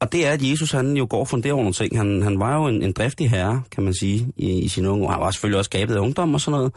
[0.00, 1.96] og det er, at Jesus han jo går og funderer over nogle ting.
[1.96, 5.06] Han, han var jo en, en driftig herre, kan man sige, i, i sin unge
[5.06, 5.10] år.
[5.10, 6.72] Han var selvfølgelig også skabet af ungdom og sådan noget.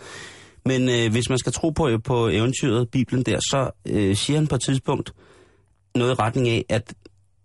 [0.65, 4.47] Men øh, hvis man skal tro på, på eventyret, Bibelen der, så øh, siger han
[4.47, 5.13] på et tidspunkt
[5.95, 6.93] noget i retning af, at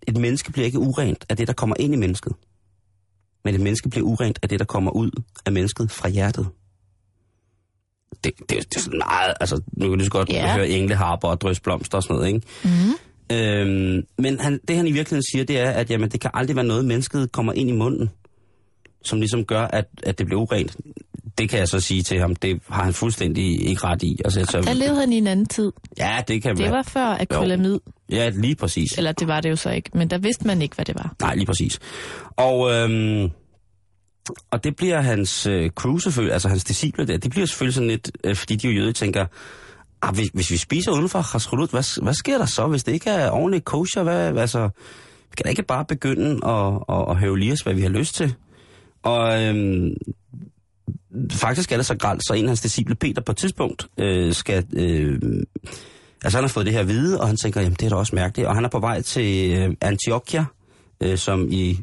[0.09, 2.33] et menneske bliver ikke urent af det, der kommer ind i mennesket.
[3.45, 5.11] Men et menneske bliver urent af det, der kommer ud
[5.47, 6.49] af mennesket fra hjertet.
[8.25, 10.51] Det, det, det er sådan meget, altså nu kan du så godt yeah.
[10.51, 12.47] høre engleharper og drøsblomster og sådan noget, ikke?
[12.65, 13.37] Mm.
[13.37, 16.57] Øhm, men han, det han i virkeligheden siger, det er, at jamen, det kan aldrig
[16.57, 18.11] være noget, mennesket kommer ind i munden,
[19.05, 20.77] som ligesom gør, at, at det bliver urent.
[21.38, 24.18] Det kan jeg så sige til ham, det har han fuldstændig ikke ret i.
[24.25, 25.73] Altså, Der så, levede han i en anden tid.
[25.99, 26.73] ja, det kan Det være.
[26.73, 27.79] var før akrylamid.
[28.11, 28.99] Ja, lige præcis.
[28.99, 31.14] Eller det var det jo så ikke, men der vidste man ikke, hvad det var.
[31.21, 31.79] Nej, lige præcis.
[32.37, 33.31] Og, øhm,
[34.51, 37.88] og det bliver hans øh, crew selvfølgelig, altså hans disciple der, det bliver selvfølgelig sådan
[37.90, 39.27] lidt, øh, fordi de jo jøde, tænker,
[40.03, 43.11] ah, hvis, hvis vi spiser uden for hvad, hvad sker der så, hvis det ikke
[43.11, 44.03] er ordentligt kosher?
[44.03, 44.68] Hvad, hvad, altså,
[45.31, 47.88] vi kan da ikke bare begynde at, at, at høve lige os, hvad vi har
[47.88, 48.35] lyst til.
[49.03, 49.90] Og øhm,
[51.33, 54.35] faktisk er det så grælt, så en af hans disciple, Peter, på et tidspunkt øh,
[54.35, 54.64] skal...
[54.72, 55.20] Øh,
[56.25, 57.96] altså han har fået det her at vide, og han tænker, jamen det er da
[57.96, 58.48] også mærkeligt.
[58.48, 60.44] Og han er på vej til øh, Antiochia,
[61.01, 61.79] øh, som i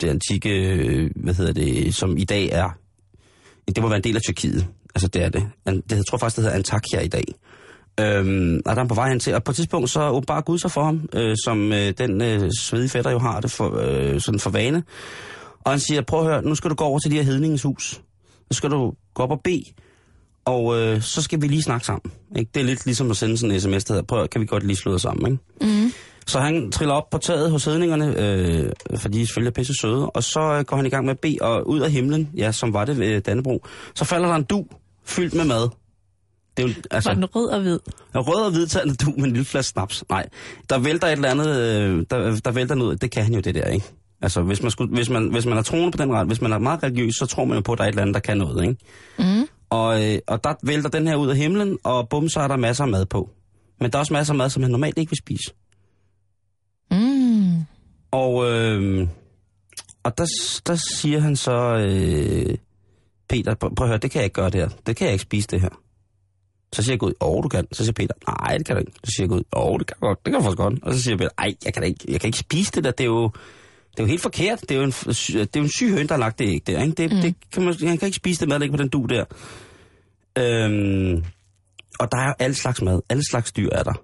[0.00, 2.70] det antikke, øh, hvad hedder det, som i dag er,
[3.68, 4.66] det må være en del af Tyrkiet.
[4.94, 5.48] Altså det er det.
[5.66, 7.24] Han, det jeg tror faktisk, det hedder Antakya i dag.
[8.00, 10.42] Øhm, og der er han på vej hen til, og på et tidspunkt så bare
[10.42, 13.78] Gud sig for ham, øh, som øh, den øh, svedige fætter jo har det for,
[13.80, 14.82] øh, sådan for vane.
[15.60, 17.62] Og han siger, prøv at høre, nu skal du gå over til de her hedningens
[17.62, 18.00] hus.
[18.52, 19.64] Nu skal du gå op og bede,
[20.44, 22.12] og øh, så skal vi lige snakke sammen.
[22.36, 22.50] Ikke?
[22.54, 24.66] Det er lidt ligesom at sende sådan en sms, der hedder, prøv kan vi godt
[24.66, 25.74] lige slå os sammen, ikke?
[25.82, 25.92] Mm.
[26.26, 30.10] Så han triller op på taget hos hedningerne, øh, fordi de selvfølgelig er pisse søde,
[30.10, 32.52] og så øh, går han i gang med at bede, og ud af himlen, ja,
[32.52, 34.66] som var det ved Dannebro, så falder der en du
[35.04, 35.68] fyldt med mad.
[36.56, 37.78] Det er jo, altså, Var den rød og hvid?
[38.14, 40.04] en rød og hvidtagende du med en lille flaske snaps.
[40.10, 40.28] Nej,
[40.70, 43.54] der vælter et eller andet, øh, der, der vælter noget, det kan han jo det
[43.54, 43.86] der, ikke?
[44.22, 46.52] Altså, hvis man, skulle, hvis man, hvis man er troende på den ret, hvis man
[46.52, 48.20] er meget religiøs, så tror man jo på, at der er et eller andet, der
[48.20, 48.76] kan noget, ikke?
[49.18, 49.48] Mm.
[49.70, 52.56] Og, øh, og der vælter den her ud af himlen, og bum, så er der
[52.56, 53.30] masser af mad på.
[53.80, 55.54] Men der er også masser af mad, som han normalt ikke vil spise.
[56.90, 57.64] Mm.
[58.10, 59.08] Og, øh,
[60.02, 60.26] og der,
[60.66, 62.56] der siger han så, øh,
[63.28, 64.68] Peter, prøv, prøv at høre, det kan jeg ikke gøre det her.
[64.86, 65.82] Det kan jeg ikke spise det her.
[66.72, 67.66] Så siger Gud, åh, du kan.
[67.72, 68.92] Så siger Peter, nej, det kan du ikke.
[69.04, 70.18] Så siger Gud, åh, det kan du godt.
[70.26, 70.82] Det kan du faktisk godt.
[70.82, 72.90] Og så siger Peter, nej, jeg kan, ikke, jeg kan ikke spise det der.
[72.90, 73.30] Det er jo,
[73.92, 74.60] det er jo helt forkert.
[74.60, 76.66] Det er jo en, det er jo en syg høn, der har lagt det æg
[76.66, 76.82] der.
[76.82, 76.94] Ikke?
[76.94, 77.20] Det, mm.
[77.20, 79.24] det kan man, han kan ikke spise det mad, der ikke på den du der.
[80.38, 81.24] Øhm,
[81.98, 83.00] og der er jo alle slags mad.
[83.08, 84.02] Alle slags dyr er der.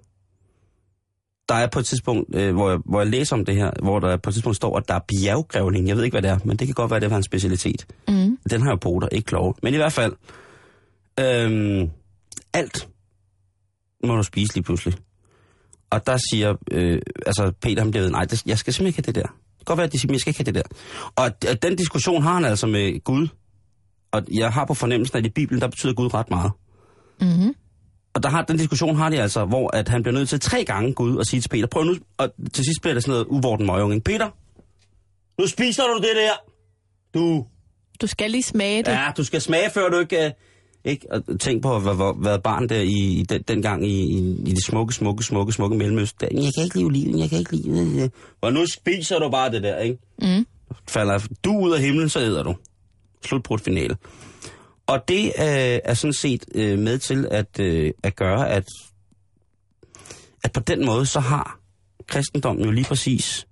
[1.49, 3.99] Der er på et tidspunkt, øh, hvor, jeg, hvor jeg læser om det her, hvor
[3.99, 5.87] der på et tidspunkt står, at der er bjerggrævling.
[5.87, 7.85] Jeg ved ikke, hvad det er, men det kan godt være, det var en specialitet.
[8.07, 8.37] Mm.
[8.49, 9.53] Den har jo poter, ikke klove.
[9.63, 10.13] Men i hvert fald,
[11.19, 11.89] øhm,
[12.53, 12.87] alt
[14.03, 14.95] må du spise lige pludselig.
[15.89, 19.07] Og der siger, øh, altså Peter, han bliver ved, nej, det, jeg skal simpelthen ikke
[19.07, 19.35] have det der.
[19.69, 20.77] Godt være, at de siger, men jeg skal ikke have det der.
[21.15, 23.27] Og at den diskussion har han altså med Gud.
[24.11, 26.51] Og jeg har på fornemmelsen, at i Bibelen, der betyder Gud ret meget.
[27.21, 27.53] Mm.
[28.13, 30.65] Og der har, den diskussion har de altså, hvor at han bliver nødt til tre
[30.65, 33.25] gange Gud og sige til Peter, prøv nu, og til sidst bliver det sådan noget
[33.29, 33.93] uvorten møgung.
[33.93, 34.03] ikke?
[34.03, 34.29] Peter,
[35.41, 36.33] nu spiser du det der.
[37.13, 37.45] Du,
[38.01, 38.91] Du skal lige smage det.
[38.91, 40.33] Ja, du skal smage, før du ikke...
[40.83, 41.07] ikke?
[41.11, 44.51] Og tænk på at have været barn der i, i den, dengang i, i, i
[44.51, 46.19] det smukke, smukke, smukke, smukke Mellemøsten.
[46.29, 48.11] Der, Jeg kan ikke lide oliven, jeg kan ikke lide det.
[48.41, 49.97] Og nu spiser du bare det der, ikke?
[50.21, 50.45] Mm.
[50.87, 52.55] Falder du ud af himlen, så æder du.
[53.25, 53.97] Slutbrudt finale.
[54.87, 58.65] Og det øh, er sådan set øh, med til at, øh, at gøre, at,
[60.43, 61.59] at på den måde, så har
[62.07, 63.47] kristendommen jo lige præcis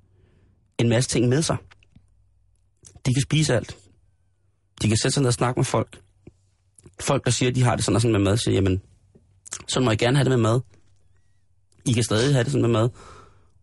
[0.78, 1.58] en masse ting med sig.
[3.06, 3.78] De kan spise alt.
[4.82, 6.00] De kan sætte sig ned og snakke med folk.
[7.02, 8.82] Folk, der siger, at de har det sådan og sådan med mad, siger, jamen,
[9.68, 10.60] så må I gerne have det med mad.
[11.86, 12.90] I kan stadig have det sådan med mad.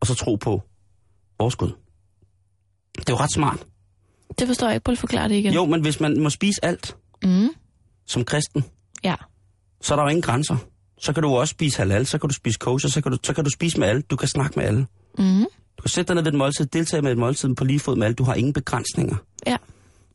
[0.00, 0.62] Og så tro på
[1.38, 1.70] vores Gud.
[2.98, 3.66] Det er jo ret smart.
[4.38, 4.84] Det forstår jeg ikke.
[4.84, 5.52] Prøv at forklare det igen.
[5.54, 7.48] Jo, men hvis man må spise alt Mm.
[8.06, 8.64] som kristen,
[9.04, 9.14] Ja.
[9.80, 10.56] så er der jo ingen grænser.
[10.98, 13.32] Så kan du også spise halal, så kan du spise kosher, så kan du, så
[13.34, 14.02] kan du spise med alle.
[14.02, 14.86] Du kan snakke med alle.
[15.18, 15.46] Mm.
[15.78, 17.96] Du kan sætte dig ned ved et måltid, deltage med et måltid på lige fod
[17.96, 18.14] med alle.
[18.14, 19.16] Du har ingen begrænsninger.
[19.46, 19.56] Ja.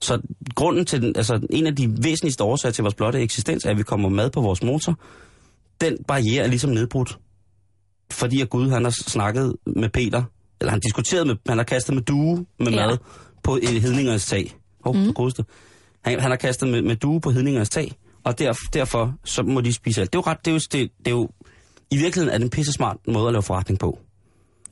[0.01, 0.21] Så
[0.55, 3.77] grunden til den, altså en af de væsentligste årsager til vores blotte eksistens, er, at
[3.77, 4.99] vi kommer mad på vores motor.
[5.81, 7.19] Den barriere er ligesom nedbrudt.
[8.11, 10.23] Fordi at Gud, han har snakket med Peter,
[10.61, 12.87] eller han diskuteret med, han har kastet med due med Ja.
[12.87, 12.97] mad
[13.43, 14.55] på hedningernes tag.
[14.83, 15.13] Hov, mm.
[15.15, 15.43] så
[16.05, 17.91] han, han har kastet med, med due på hedningernes tag,
[18.23, 20.13] og der, derfor så må de spise alt.
[20.13, 21.29] Det er jo ret, det er jo, det, det er jo
[21.91, 23.99] i virkeligheden er det en pisse smart måde at lave forretning på.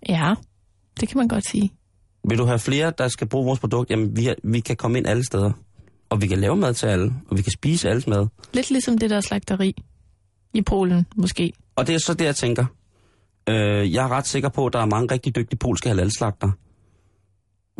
[0.10, 0.36] Ja,
[1.00, 1.72] det kan man godt sige.
[2.30, 3.90] Vil du have flere, der skal bruge vores produkt?
[3.90, 5.52] Jamen, vi, har, vi kan komme ind alle steder.
[6.10, 8.28] Og vi kan lave mad til alle, og vi kan spise alles mad.
[8.54, 9.76] Lidt ligesom det der slagteri
[10.54, 11.54] i Polen, måske.
[11.76, 12.66] Og det er så det, jeg tænker.
[13.50, 16.52] Øh, jeg er ret sikker på, at der er mange rigtig dygtige polske halalslagter.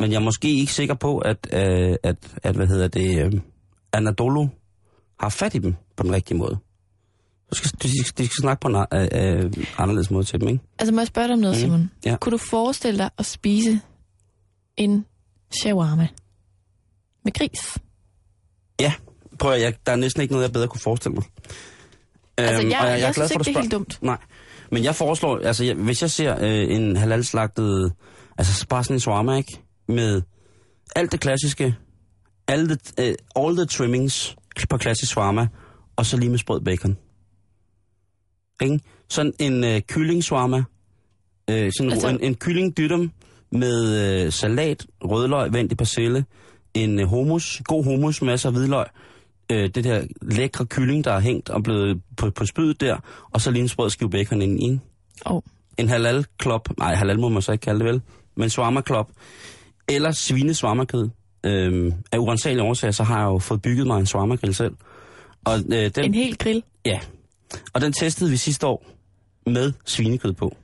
[0.02, 3.40] Men jeg er måske ikke sikker på, at, øh, at, at hvad hedder det, øh,
[3.92, 4.46] Anadolu
[5.20, 6.58] har fat i dem på den rigtige måde.
[7.52, 10.48] Så skal, de, skal, de skal snakke på en øh, øh, anderledes måde til dem,
[10.48, 10.64] ikke?
[10.78, 11.90] Altså må jeg spørge dig om noget, Mm, Simon?
[12.04, 12.16] ja.
[12.20, 13.80] Kunne du forestille dig at spise
[14.78, 15.04] en
[15.62, 16.08] shawarma
[17.24, 17.78] med gris?
[18.80, 18.92] Ja,
[19.38, 21.24] prøv at, jeg, der er næsten ikke noget, jeg bedre kunne forestille mig.
[22.36, 23.98] Altså, Øhm, jeg, jeg, jeg er glad synes for, ikke, det er helt dumt.
[24.02, 24.18] Nej,
[24.72, 27.92] men jeg foreslår, altså jeg, hvis jeg ser øh, en halalslagtet,
[28.38, 29.60] altså bare sådan en shawarma, ikke?
[29.88, 30.22] Med
[30.96, 31.74] alt det klassiske,
[32.48, 34.36] alle the, øh, all the trimmings
[34.70, 35.48] på klassisk shawarma,
[35.96, 36.96] og så lige med sprød bacon.
[38.62, 38.80] Ikke?
[39.08, 40.64] Sådan en øh, kylling shawarma,
[41.50, 43.12] øh, sådan Altså- en, en kylling dytum
[43.52, 46.24] med øh, salat, rødløg, vendt i persille,
[46.74, 48.86] en øh, hummus, god hummus, masser af hvidløg,
[49.52, 52.96] øh, det der lækre kylling, der er hængt og blevet på, på spydet der,
[53.30, 54.78] og så lige en sprød skive bacon ind i.
[55.24, 55.42] Oh.
[55.78, 58.02] En halal klop, nej halal må man så ikke kalde det vel,
[58.36, 59.10] men shawarma klop,
[59.88, 61.08] eller svine shawarma-kød.
[61.44, 64.74] Øhm, af urensagelige årsager, så har jeg jo fået bygget mig en shawarma grill selv.
[65.44, 66.62] Og, øh, den, En hel grill.
[66.86, 67.00] Ja,
[67.72, 68.86] og den testede vi sidste år
[69.46, 70.56] med svinekød på.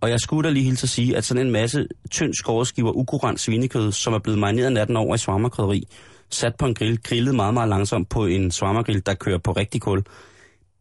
[0.00, 2.92] Og jeg skulle da lige hilse at sige, at sådan en masse tynd skåret skiver
[2.92, 5.88] ukurant svinekød, som er blevet marineret natten over i svarmerkrydderi,
[6.30, 9.80] sat på en grill, grillet meget, meget langsomt på en svarmergrill, der kører på rigtig
[9.80, 10.02] kul,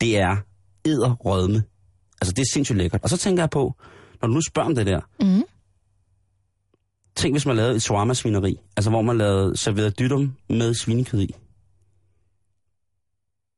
[0.02, 0.38] det er
[0.86, 1.64] edderrødme.
[2.22, 3.04] Altså, det er sindssygt lækkert.
[3.04, 3.76] Og så tænker jeg på,
[4.22, 5.44] når du nu spørger om det der, Mm.
[7.16, 11.36] tænk hvis man lavede et shawarma-svineri, altså hvor man lavede serveret dytum med svinekød i.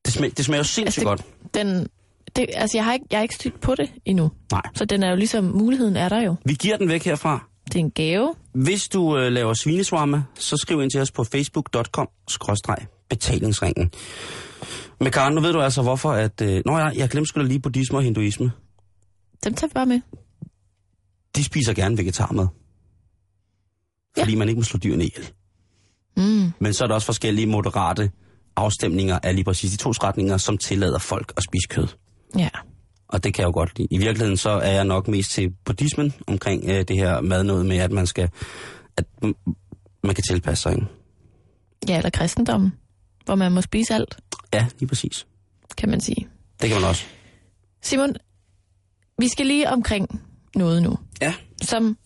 [0.05, 1.53] Det smager, det smager jo sindssygt Altså, altså, det- godt.
[1.67, 1.87] Den,
[2.35, 4.31] det, altså, jeg har, ikke, jeg har ikke styrt på det endnu.
[4.51, 4.61] Nej.
[4.75, 6.35] Så den er jo ligesom, muligheden er der jo.
[6.45, 7.47] Vi giver den væk herfra.
[7.65, 8.35] Det er en gave.
[8.53, 13.91] Hvis du øh, laver svinesvarme, så skriv ind til os på facebook.com-betalingsringen.
[14.99, 16.41] Men Karen, nu ved du altså hvorfor, at...
[16.41, 18.51] Øh, nå ja, jeg glemte sgu da lige buddhisme og hinduisme.
[19.43, 20.01] Dem tager vi bare med.
[21.35, 22.47] De spiser gerne vegetarmad.
[24.17, 24.21] Ja.
[24.21, 25.31] Fordi man ikke må slå dyrene ihjel.
[26.17, 26.51] Mm.
[26.59, 28.11] Men så er der også forskellige moderate
[28.55, 31.87] afstemninger af lige præcis de to retninger, som tillader folk at spise kød.
[32.37, 32.49] Ja.
[33.07, 33.87] Og det kan jeg jo godt lide.
[33.91, 37.65] I virkeligheden så er jeg nok mest til buddhismen omkring øh, det her mad noget
[37.65, 38.29] med, at man skal...
[38.97, 39.05] At
[40.03, 40.85] man kan tilpasse sig, ikke?
[41.87, 42.73] ja, eller kristendommen,
[43.25, 44.17] hvor man må spise alt,
[44.53, 45.27] Ja, lige præcis.
[45.77, 46.27] kan man sige.
[46.61, 47.05] Det kan man også.
[47.81, 48.15] Simon,
[49.19, 50.21] vi skal lige omkring
[50.55, 51.33] noget nu, Ja.
[51.61, 51.97] som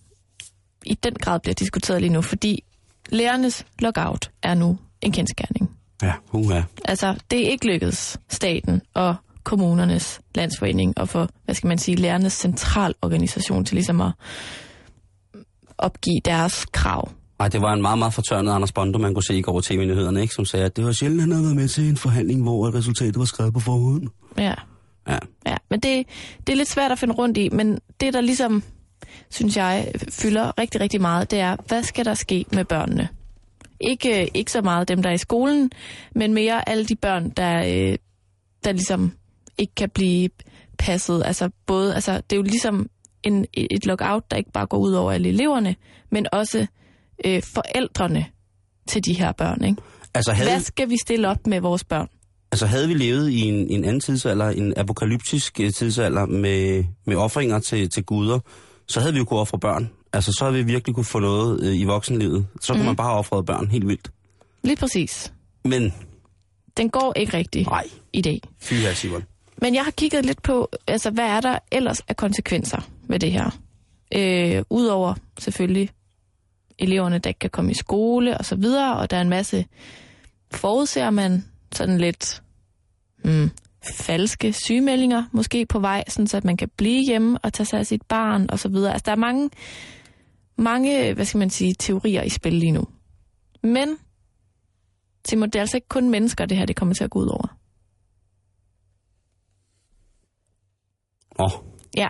[0.86, 2.64] i den grad bliver diskuteret lige nu, fordi
[3.10, 5.78] lærernes lockout er nu en kendskærning.
[6.02, 6.62] Ja, uha.
[6.86, 11.96] Altså, det er ikke lykkedes staten og kommunernes landsforening og for, hvad skal man sige,
[11.96, 14.12] lærernes centralorganisation til ligesom at
[15.78, 17.12] opgive deres krav.
[17.40, 20.22] Ej, det var en meget, meget fortørnet Anders Bondo, man kunne se i går tv-nyhederne,
[20.22, 20.34] ikke?
[20.34, 23.20] Som sagde, at det var sjældent, han havde været med til en forhandling, hvor resultatet
[23.20, 24.08] var skrevet på forhånd.
[24.38, 24.54] Ja,
[25.08, 25.18] Ja.
[25.46, 25.56] ja.
[25.70, 26.08] men det,
[26.48, 28.64] det er lidt svært at finde rundt i, men det, der ligesom,
[29.30, 33.08] synes jeg, fylder rigtig, rigtig meget, det er, hvad skal der ske med børnene?
[33.80, 35.72] Ikke, ikke så meget dem, der er i skolen,
[36.16, 37.98] men mere alle de børn, der, øh,
[38.64, 39.12] der ligesom
[39.58, 40.30] ikke kan blive
[40.78, 41.24] passet.
[41.26, 42.88] Altså både, altså det er jo ligesom
[43.24, 45.76] en, et lockout, der ikke bare går ud over alle eleverne,
[46.12, 46.66] men også
[47.26, 48.26] øh, forældrene
[48.88, 49.64] til de her børn.
[49.64, 49.82] Ikke?
[50.14, 52.08] Altså, havde, Hvad skal vi stille op med vores børn?
[52.52, 57.16] altså, havde vi levet i en, en anden tidsalder, en apokalyptisk øh, tidsalder med, med
[57.16, 58.40] offringer til, til guder,
[58.88, 59.90] så havde vi jo kunnet ofre børn.
[60.14, 62.48] Altså, så havde vi virkelig kunne få noget øh, i voksenlivet.
[62.62, 62.86] Så kunne Mhm.
[62.86, 64.12] man bare have offret børn helt vildt.
[64.64, 65.34] Lige præcis.
[65.66, 65.94] Men,
[66.78, 68.42] Den går ikke rigtigt nej, i dag.
[68.62, 69.24] fy her, Simon.
[69.62, 73.32] Men jeg har kigget lidt på, altså hvad er der ellers af konsekvenser med det
[73.32, 73.60] her?
[74.16, 75.90] Øh, Udover selvfølgelig
[76.80, 79.66] eleverne, der ikke kan komme i skole og så videre, og der er en masse,
[80.52, 82.44] forudser man sådan lidt
[83.26, 83.50] mm,
[83.84, 87.80] falske sygemeldinger måske på vej, sådan så at man kan blive hjemme og tage sig
[87.80, 88.94] af sit barn og så videre.
[88.94, 89.50] Altså der er mange
[90.58, 92.84] mange, hvad skal man sige, teorier i spil lige nu.
[93.64, 93.98] Men,
[95.26, 97.28] Simon, det er altså ikke kun mennesker, det her det kommer til at gå ud
[97.28, 97.58] over.
[101.44, 101.52] Oh,
[101.98, 102.08] Ja.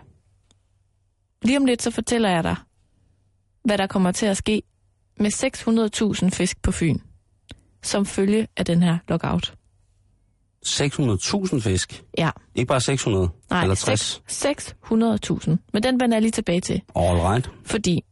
[1.41, 2.55] Lige om lidt, så fortæller jeg dig,
[3.65, 4.61] hvad der kommer til at ske
[5.19, 5.32] med
[6.23, 6.97] 600.000 fisk på Fyn,
[7.84, 9.53] som følge af den her lockout.
[10.65, 12.03] 600.000 fisk.
[12.17, 14.21] Ja, Ikke bare 600 nej, eller 60.
[14.32, 15.55] 600.000.
[15.73, 17.51] Men den vender jeg lige tilbage til, All right.
[17.65, 18.03] fordi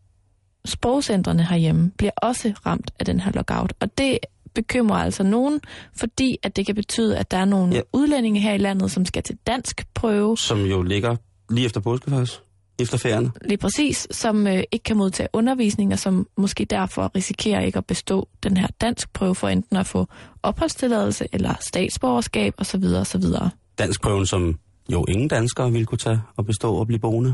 [0.66, 3.74] sprogcentrene herhjemme bliver også ramt af den her lockout.
[3.80, 4.20] Og det
[4.62, 5.60] bekymrer altså nogen,
[5.98, 7.82] fordi at det kan betyde, at der er nogle Ja.
[7.94, 11.16] udlændinge her i landet, som skal til dansk prøve, Som jo ligger
[11.50, 12.40] lige efter påske faktisk.
[12.82, 13.32] Efter ferien.
[13.46, 17.86] lige præcis, som øh, ikke kan modtage undervisning, og som måske derfor risikerer ikke at
[17.86, 20.08] bestå den her dansk prøve for enten at få
[20.44, 22.84] opholdstilladelse eller statsborgerskab osv.
[22.84, 23.24] osv.
[23.78, 24.60] Danskprøven, som
[24.92, 27.34] jo ingen danskere ville kunne tage og bestå og blive boende.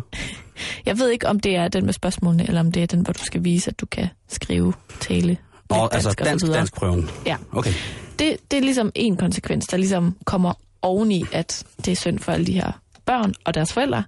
[0.86, 3.14] Jeg ved ikke, om det er den med spørgsmålene, eller om det er den, hvor
[3.14, 5.38] du skal vise, at du kan skrive, tale,
[5.70, 6.58] Nå, lidt altså og så dansk, videre.
[6.58, 7.10] danskprøven.
[7.26, 7.38] Ja.
[7.52, 7.74] Okay.
[8.20, 12.32] Det, det er ligesom en konsekvens, der ligesom kommer oveni, at det er synd for
[12.32, 12.72] alle de her
[13.06, 14.04] børn og deres forældre.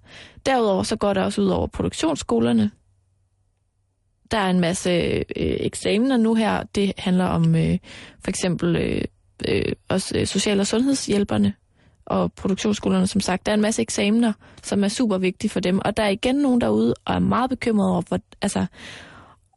[0.46, 2.72] Derudover så går det også ud over produktionsskolerne.
[4.32, 6.64] Der er en masse øh, eksamener nu her.
[6.76, 7.78] Det handler om øh,
[8.24, 9.02] for eksempel øh,
[9.48, 11.54] øh, også øh, social- og sundhedshjælperne
[12.06, 13.46] og produktionsskolerne, som sagt.
[13.46, 14.34] Der er en masse eksamener,
[14.64, 15.80] som er super vigtige for dem.
[15.86, 18.66] Og der er igen nogen derude, og er meget bekymrede over, hvor, altså,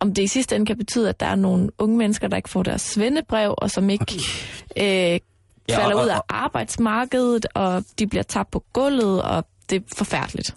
[0.01, 2.49] om det i sidste ende kan betyde, at der er nogle unge mennesker, der ikke
[2.51, 4.15] får deres svendebrev, og som ikke
[4.77, 4.85] øh,
[5.69, 9.81] Ja, falder og- ud af arbejdsmarkedet, og de bliver tabt på gulvet, og det er
[9.97, 10.55] forfærdeligt.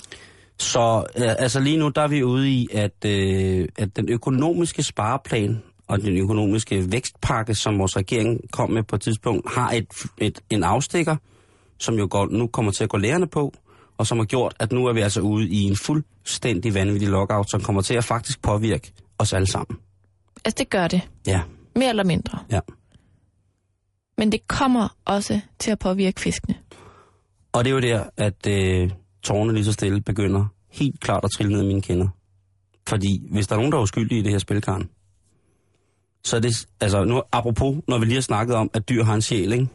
[0.59, 4.83] Så øh, altså lige nu, der er vi ude i, at, øh, at den økonomiske
[4.83, 9.87] spareplan og den økonomiske vækstpakke, som vores regering kom med på et tidspunkt, har et,
[10.17, 11.15] et, en afstikker,
[11.79, 13.53] som jo går, nu kommer til at gå lærerne på,
[13.97, 17.49] og som har gjort, at nu er vi altså ude i en fuldstændig vanvittig lockout,
[17.51, 18.91] som kommer til at faktisk påvirke
[19.23, 19.77] os alle sammen.
[20.45, 21.01] Altså, det gør det.
[21.27, 21.41] Ja,
[21.75, 22.39] Mere eller mindre.
[22.51, 22.59] ja.
[24.17, 26.55] Men det kommer også til at påvirke fiskene.
[27.51, 28.91] Og det er jo der, at øh,
[29.23, 32.07] tårne lige så stille begynder helt klart at trille ned i mine kinder.
[32.87, 34.89] Fordi hvis der er nogen, der er uskyldige i det her spilkarn,
[36.23, 39.13] så er det, altså nu apropos, når vi lige har snakket om, at dyr har
[39.13, 39.67] en sjæl, ikke?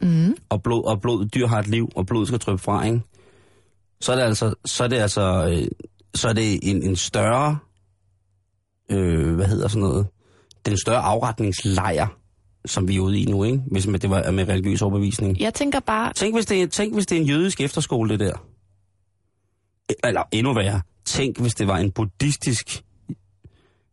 [0.00, 0.36] Mm.
[0.48, 3.00] Og, blod, og blod, dyr har et liv, og blod skal tryppe fra, ikke?
[4.00, 5.66] Så er det altså, så er det altså, øh,
[6.14, 7.58] så er det en, en større,
[8.90, 10.06] øh, hvad hedder sådan noget,
[10.66, 12.06] den større afretningslejr,
[12.66, 13.62] som vi er ude i nu, ikke?
[13.70, 15.40] Hvis det var med religiøs overbevisning.
[15.40, 18.20] Jeg tænker bare, Tænk hvis, det, er- tænk, hvis det er en jødisk efterskole, det
[18.20, 18.46] der.
[20.04, 20.80] Eller endnu værre.
[21.04, 22.82] Tænk, hvis det var en buddhistisk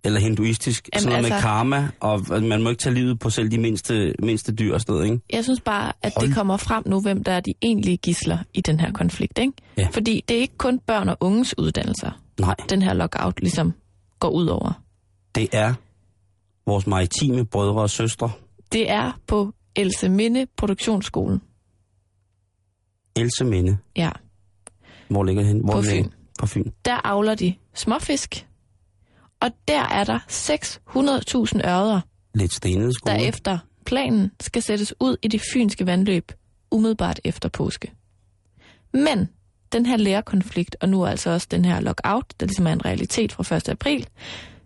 [0.03, 3.29] eller hinduistisk, Jamen, sådan noget med altså- karma, og man må ikke tage livet på
[3.29, 5.19] selv de mindste, mindste dyr og noget, ikke?
[5.33, 6.27] jeg synes bare, at Hold.
[6.27, 9.37] det kommer frem nu, hvem der er de egentlige gisler i den her konflikt.
[9.39, 9.53] Ikke?
[9.77, 9.87] Ja.
[9.91, 13.73] Fordi det er ikke kun børn og unges uddannelser, Nej, den her lockout ligesom
[14.19, 14.81] går ud over.
[15.35, 15.73] det er
[16.65, 18.31] vores maritime brødre og søstre.
[18.71, 21.41] Det er på Else Minde Produktionsskolen.
[23.15, 23.77] Else Minde.
[23.95, 24.09] Ja,
[25.09, 25.63] Hvor ligger det hen?
[25.63, 25.81] Hvor På?
[25.81, 26.09] Fyn.
[26.39, 26.71] På Fyn.
[26.85, 28.47] der avler de småfisk,
[29.39, 32.01] og der er der 600.000 ørder,
[32.35, 33.13] Lidt stenet skole.
[33.13, 36.31] der efter planen skal sættes ud i det fynske vandløb
[36.71, 37.91] umiddelbart efter påske.
[38.93, 39.29] Men
[39.71, 43.31] den her lærerkonflikt, og nu altså også den her lockout, der ligesom er en realitet
[43.31, 43.69] fra 1.
[43.69, 44.07] april,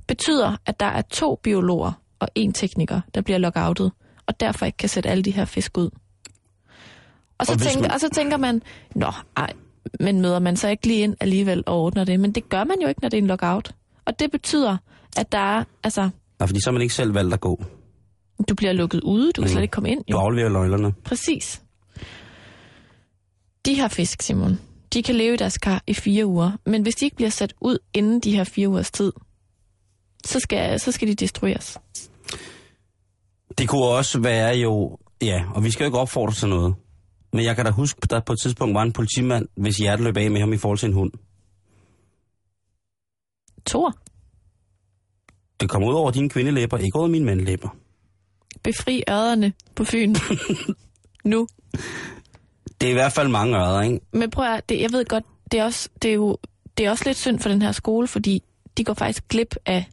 [0.07, 3.91] betyder, at der er to biologer og en tekniker, der bliver lockoutet,
[4.27, 5.89] og derfor ikke kan sætte alle de her fisk ud.
[7.37, 8.61] Og så, Og tænker, man- og så tænker man,
[8.95, 9.53] nå, ej,
[9.99, 12.19] men møder man så ikke lige ind alligevel og ordner det?
[12.19, 13.75] Men det gør man jo ikke, når det er en lockout.
[14.05, 14.77] Og det betyder,
[15.17, 16.01] at der er, altså,
[16.39, 17.63] Nej, fordi så har man ikke selv valgt at gå.
[18.49, 19.51] du bliver lukket ude, du kan Mm.
[19.51, 19.99] slet ikke komme ind.
[19.99, 20.17] Du Jo.
[20.19, 20.93] afleverer nøglerne.
[21.05, 21.61] Præcis.
[23.65, 24.59] De her fisk, Simon,
[24.93, 27.53] de kan leve i deres kar i fire uger, men hvis de ikke bliver sat
[27.61, 29.11] ud inden de her fire ugers tid,
[30.25, 31.77] så skal, så skal de destrueres.
[33.57, 36.75] Det kunne også være jo, ja, og vi skal jo ikke opfordre til noget.
[37.33, 40.03] Men jeg kan da huske, at der på et tidspunkt var en politimand, hvis hjerte
[40.03, 41.11] løb af med ham i forhold til en hund.
[43.65, 43.93] Tor,
[45.59, 47.69] Det kom ud over dine kvindelæber, ikke over mine mandlæber.
[48.63, 50.15] befri ørerne på Fyn.
[51.31, 51.47] nu.
[52.83, 53.99] Det er i hvert fald mange ørder, ikke?
[54.13, 56.37] Men prøv at, det, jeg ved godt, det er, også, det, er jo,
[56.77, 58.43] det er også lidt synd for den her skole, fordi
[58.77, 59.85] de går faktisk glip af,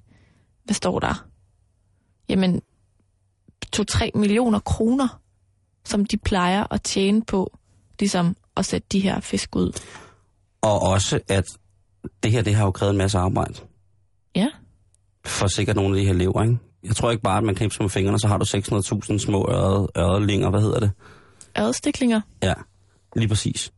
[0.65, 1.27] hvad står der?
[2.29, 2.63] Jamen,
[3.77, 5.21] 2-3 millioner kroner,
[5.85, 7.59] som de plejer at tjene på,
[7.99, 9.81] ligesom at sætte de her fisk ud.
[10.63, 11.45] Og også, at
[12.23, 13.55] det her, det har jo krævet en masse arbejde.
[14.37, 14.49] Ja.
[15.25, 16.59] For sikkert nogle af de her lever, ikke?
[16.85, 19.89] Jeg tror ikke bare, at man knipser med fingrene, så har du 600.000 små ørede,
[19.99, 20.91] ørredlinger, hvad hedder det?
[21.59, 22.21] Ørrestiklinger.
[22.43, 22.55] Ja,
[23.17, 23.73] lige præcis.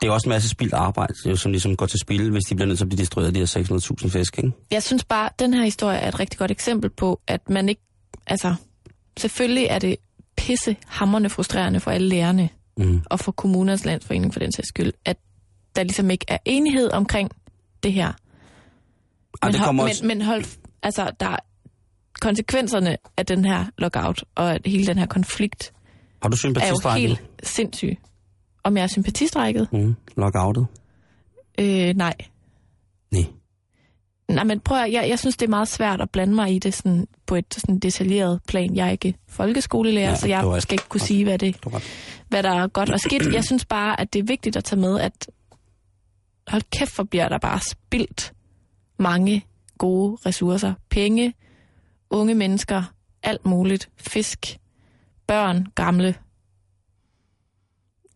[0.00, 2.54] det er også en masse spildt arbejde, jo, som ligesom går til spil, hvis de
[2.54, 3.46] bliver nødt til at blive destrueret de her
[4.04, 4.52] 600.000 fisk, ikke?
[4.70, 7.68] Jeg synes bare, at den her historie er et rigtig godt eksempel på, at man
[7.68, 7.82] ikke...
[8.26, 8.54] Altså,
[9.16, 9.96] selvfølgelig er det
[10.36, 13.02] pisse hammerne frustrerende for alle lærerne, Mm.
[13.06, 15.16] og for kommunernes landsforening for den sags skyld, at
[15.76, 17.30] der ligesom ikke er enighed omkring
[17.82, 18.06] det her.
[18.06, 18.14] Ej,
[19.42, 20.04] Men, det hold, kommer men, også...
[20.06, 20.44] men hold,
[20.82, 21.36] altså, der er
[22.20, 25.72] konsekvenserne af den her lockout, og hele den her konflikt,
[26.22, 27.96] Har du er jo helt sindssyg.
[28.64, 29.72] Om jeg er sympatistrækket?
[29.72, 29.94] Mm.
[30.16, 30.66] Lockoutet?
[31.60, 32.14] Øh, nej.
[33.10, 33.24] Nej.
[34.28, 36.58] Nej, men prøv at, jeg, jeg synes, det er meget svært at blande mig i
[36.58, 38.76] det sådan, på et sådan detaljeret plan.
[38.76, 41.56] Jeg er ikke folkeskolelærer, Ja, så jeg skal ikke kunne sige, hvad, det,
[42.28, 43.34] hvad der er godt og skidt.
[43.34, 45.30] Jeg synes bare, at det er vigtigt at tage med, at
[46.48, 48.32] hold kæft, hvor bliver der bare spildt
[48.98, 49.46] mange
[49.78, 50.74] gode ressourcer.
[50.90, 51.34] Penge,
[52.10, 52.82] unge mennesker,
[53.22, 53.88] alt muligt.
[53.96, 54.58] Fisk,
[55.26, 56.14] børn, gamle,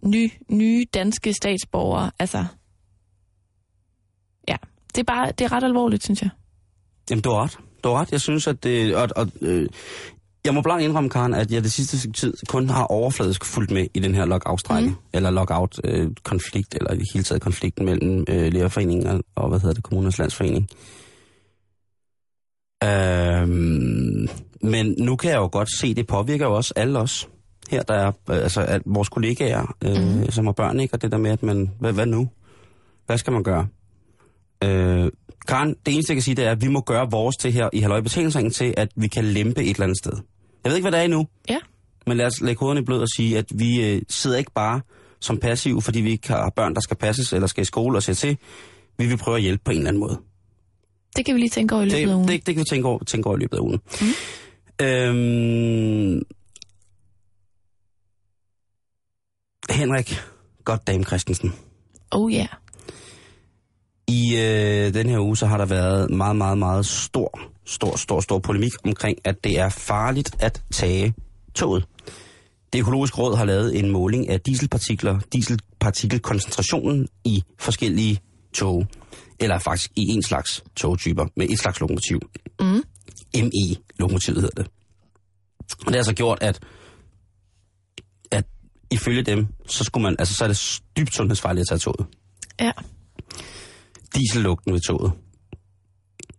[0.07, 2.11] ny, nye danske statsborgere.
[2.19, 2.45] Altså,
[4.49, 4.57] ja.
[4.95, 6.31] Det er bare, det er ret alvorligt, synes jeg.
[7.11, 7.59] Jamen, du har ret.
[7.85, 8.13] Du har ret.
[8.13, 8.97] Jeg synes, at det...
[8.97, 9.69] Og, og, øh,
[10.45, 13.87] jeg må blankt indrømme, Karen, at jeg det sidste tid kun har overfladisk fulgt med
[13.95, 14.89] i den her lockout-strække.
[14.89, 14.97] Mm.
[15.13, 19.83] Eller lockout-konflikt, eller i hele taget konflikten mellem øh, lærerforeningen og, og, hvad hedder det,
[19.85, 20.69] kommunernes landsforening.
[22.85, 24.29] Øhm,
[24.63, 27.29] men nu kan jeg jo godt se, det påvirker jo også alle os.
[27.71, 30.31] Her der er øh, altså at vores kollegaer, øh, mm.
[30.31, 30.95] som har børn, ikke?
[30.95, 32.29] Og det der med, at man, hvad, hvad nu?
[33.07, 33.67] Hvad skal man gøre?
[34.65, 35.11] Øh,
[35.49, 37.69] Karen, det eneste, jeg kan sige, det er, at vi må gøre vores til her
[37.73, 40.13] i Halløj Betalingsringen til, at vi kan lempe et eller andet sted.
[40.65, 41.59] Jeg ved ikke, hvad det er endnu, Ja.
[42.07, 44.81] men lad os lægge hovederne i blød og sige, at vi øh, sidder ikke bare
[45.21, 48.03] som passive, fordi vi ikke har børn, der skal passes eller skal i skole og
[48.03, 48.37] se til.
[48.99, 50.19] Vi vil prøve at hjælpe på en eller anden måde.
[51.17, 52.29] Det kan vi lige tænke over i løbet af Det, ugen.
[52.29, 53.81] det, det kan vi tænke over, tænke over i løbet af ugen.
[54.01, 54.07] Mm.
[54.87, 56.23] Øhm,
[59.71, 60.21] Henrik,
[60.65, 61.53] godt dame Christensen.
[62.11, 62.39] Oh ja.
[62.39, 62.49] Yeah.
[64.09, 68.21] I øh, den her uge, så har der været meget, meget, meget stor, stor, stor,
[68.21, 71.15] stor polemik omkring, at det er farligt at tage
[71.55, 71.87] toget.
[72.73, 78.21] Det økologiske råd har lavet en måling af dieselpartikler, dieselpartikelkoncentrationen i forskellige
[78.55, 78.87] tog.
[79.41, 82.21] Eller faktisk i en slags togtyper med et slags lokomotiv.
[82.61, 82.83] Mm.
[83.37, 84.71] ME-lokomotivet hedder det.
[85.71, 86.61] Og det har altså gjort, at
[88.91, 92.07] ifølge dem, så, skulle man, altså, så er det dybt sundhedsfarligt at tage toget
[92.61, 92.73] Ja.
[94.15, 95.13] diesellugten ved toget.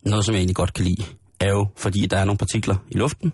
[0.05, 1.03] Noget, som jeg egentlig godt kan lide,
[1.39, 3.33] er jo, fordi der er nogle partikler i luften,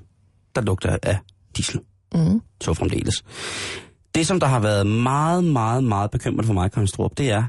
[0.56, 1.18] der lugter af
[1.58, 1.80] diesel.
[2.16, 2.42] Mm.
[2.62, 3.24] Så fremdeles.
[4.16, 7.44] Det, som der har været meget, meget, meget bekymret for mig, Karin Strup, det er,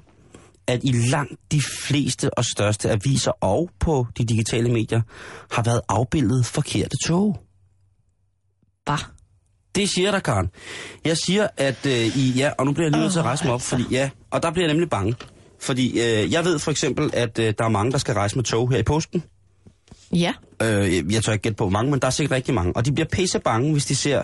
[0.67, 5.01] at i langt de fleste og største aviser og på de digitale medier,
[5.51, 7.39] har været afbildet forkerte tog.
[8.87, 9.01] Bah.
[9.75, 10.51] Det siger der, Karen.
[11.05, 12.33] Jeg siger, at øh, i...
[12.37, 13.69] Ja, og nu bliver jeg lige nødt til at rejse mig op, altså.
[13.69, 13.85] fordi...
[13.91, 15.15] Ja, og der bliver jeg nemlig bange.
[15.61, 18.45] Fordi øh, jeg ved for eksempel, at øh, der er mange, der skal rejse med
[18.45, 19.23] tog her i påsken.
[20.13, 20.33] Ja.
[20.63, 22.77] Øh, jeg tør ikke gætte på, hvor mange, men der er sikkert rigtig mange.
[22.77, 24.23] Og de bliver pisse bange, hvis de ser,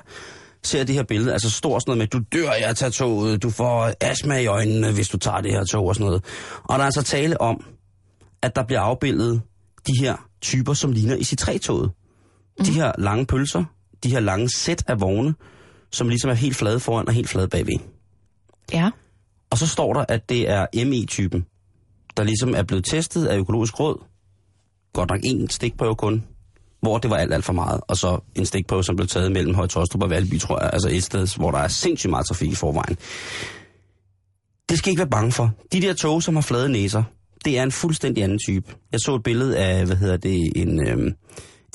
[0.62, 1.32] ser det her billede.
[1.32, 4.46] Altså står sådan noget med, du dør af at tage toget, du får astma i
[4.46, 6.24] øjnene, hvis du tager det her tog og sådan noget.
[6.64, 7.64] Og der er altså tale om,
[8.42, 9.42] at der bliver afbildet
[9.86, 11.90] de her typer, som ligner i sit toget
[12.58, 12.64] mm.
[12.64, 13.64] De her lange pølser,
[14.04, 15.34] de her lange sæt af vogne,
[15.90, 17.78] som ligesom er helt flade foran og helt flade bagved.
[18.72, 18.90] Ja.
[19.50, 21.46] Og så står der, at det er ME-typen,
[22.16, 24.04] der ligesom er blevet testet af økologisk råd.
[24.92, 26.24] Godt nok én stikprøve kun,
[26.80, 27.80] hvor det var alt, alt for meget.
[27.88, 30.70] Og så en stikprøve, som blev taget mellem Høje Tostrup og Valby, tror jeg.
[30.72, 32.96] Altså et sted, hvor der er sindssygt meget trafik i forvejen.
[34.68, 35.50] Det skal I ikke være bange for.
[35.72, 37.02] De der tog, som har flade næser,
[37.44, 38.74] det er en fuldstændig anden type.
[38.92, 41.12] Jeg så et billede af, hvad hedder det, en, øh,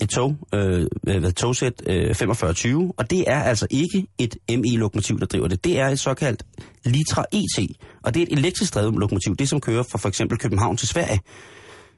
[0.02, 5.26] et tog, øh, hvad, togsæt øh, 4520, og det er altså ikke et ME-lokomotiv, der
[5.26, 5.64] driver det.
[5.64, 6.44] Det er et såkaldt
[6.86, 7.68] Litra ET,
[8.04, 10.88] og det er et elektrisk drevet lokomotiv, det som kører fra for eksempel København til
[10.88, 11.20] Sverige.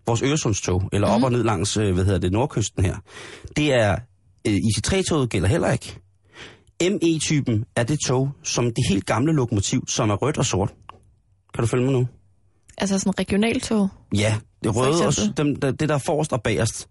[0.05, 2.95] Vores Øresundstog, eller op og ned langs, øh, hvad hedder det, nordkysten her.
[3.55, 3.95] Det er,
[4.47, 5.99] øh, IC3-toget gælder heller ikke.
[6.81, 10.73] ME-typen er det tog, som det helt gamle lokomotiv, som er rødt og sort.
[11.53, 12.07] Kan du følge mig nu?
[12.77, 13.89] Altså sådan regionaltog.
[14.15, 16.87] Ja, det røde og dem, der, det der er forrest og bagerst.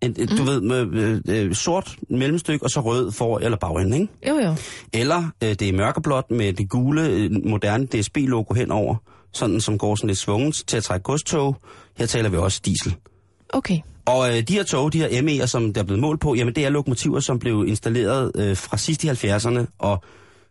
[0.00, 0.26] En, mm.
[0.26, 4.12] Du ved, med øh, sort mellemstykke og så rød for eller bagende, ikke?
[4.28, 4.54] Jo, jo.
[4.92, 8.96] Eller øh, det er mørkeblåt med det gule, øh, moderne DSB-logo henover,
[9.32, 11.56] sådan som går sådan lidt svunget til at trække godstog.
[11.96, 12.96] Her taler vi også diesel.
[13.48, 13.78] Okay.
[14.06, 16.54] Og øh, de her tog, de her ME'er, som der er blevet målt på, jamen
[16.54, 20.02] det er lokomotiver, som blev installeret øh, fra sidst i 70'erne, og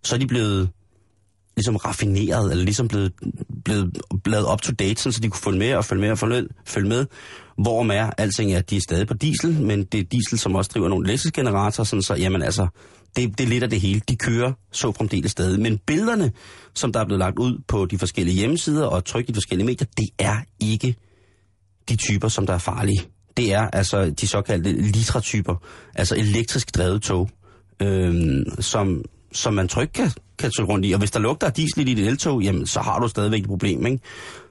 [0.04, 0.70] så er de blevet
[1.58, 3.14] ligesom raffineret, eller ligesom blevet,
[3.66, 6.18] blevet blevet up to date, sådan, så de kunne følge med og følge med og
[6.18, 6.50] følge med.
[6.66, 7.06] Følge med.
[7.58, 10.56] Hvor med alting er, at de er stadig på diesel, men det er diesel, som
[10.56, 12.68] også driver nogle elektriske generatorer, sådan så, jamen altså,
[13.16, 14.02] det, det er lidt af det hele.
[14.10, 15.60] De kører så fremdeles stadig.
[15.60, 16.32] Men billederne,
[16.74, 19.66] som der er blevet lagt ud på de forskellige hjemmesider og trykt i de forskellige
[19.66, 20.96] medier, det er ikke
[21.90, 23.02] de typer, som der er farlige.
[23.38, 25.56] Det er altså de såkaldte litra-typer,
[25.96, 27.30] altså elektrisk drevet tog,
[27.82, 29.04] øhm, som,
[29.36, 30.92] som man trygt kan, kan tage rundt i.
[30.92, 33.48] Og hvis der lugter af diesel i dit eltog, jamen, så har du stadigvæk et
[33.48, 34.00] problem, ikke?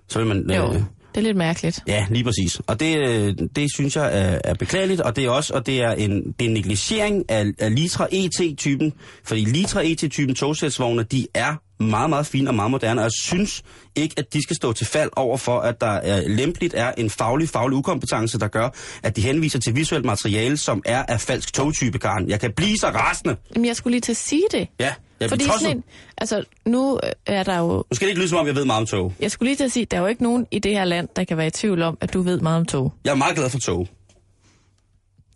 [0.08, 0.50] Så vil man...
[0.50, 0.82] Jo, Øh,
[1.14, 1.80] det er lidt mærkeligt.
[1.86, 2.60] Ja, lige præcis.
[2.66, 5.82] Og det, øh, det synes jeg er, er beklageligt, og det er også og det
[5.82, 8.92] er en, det er en negligering af, af Litra ET-typen,
[9.24, 13.62] fordi Litra ET-typen togsætsvogne, de er meget, meget fine og meget moderne, og jeg synes
[13.96, 17.10] ikke, at de skal stå til fald over for, at der er, lempeligt er en
[17.10, 18.68] faglig, faglig ukompetence, der gør,
[19.02, 22.28] at de henviser til visuelt materiale, som er af falsk togtype, Karen.
[22.28, 23.36] Jeg kan blive så rasende.
[23.54, 24.68] Jamen, jeg skulle lige til at sige det.
[24.80, 25.60] Ja, jeg Fordi tosset.
[25.60, 25.84] sådan en,
[26.18, 27.66] altså, nu er der jo...
[27.90, 29.14] Nu skal det ikke lyde, som om jeg ved meget om tog.
[29.20, 31.08] Jeg skulle lige til at sige, der er jo ikke nogen i det her land,
[31.16, 32.92] der kan være i tvivl om, at du ved meget om tog.
[33.04, 33.88] Jeg er meget glad for tog.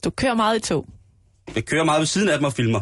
[0.04, 0.86] Du kører meget i tog.
[1.54, 2.80] Jeg kører meget ved siden af dem og filmer.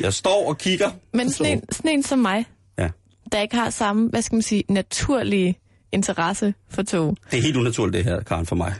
[0.00, 0.90] Jeg står og kigger.
[1.12, 2.44] Men sådan en, sådan en som mig,
[2.78, 2.88] Ja.
[3.32, 5.54] der ikke har samme, hvad skal man sige, naturlige
[5.92, 7.16] interesse for tog.
[7.30, 8.74] Det er helt unaturligt, det her, Karen, for mig.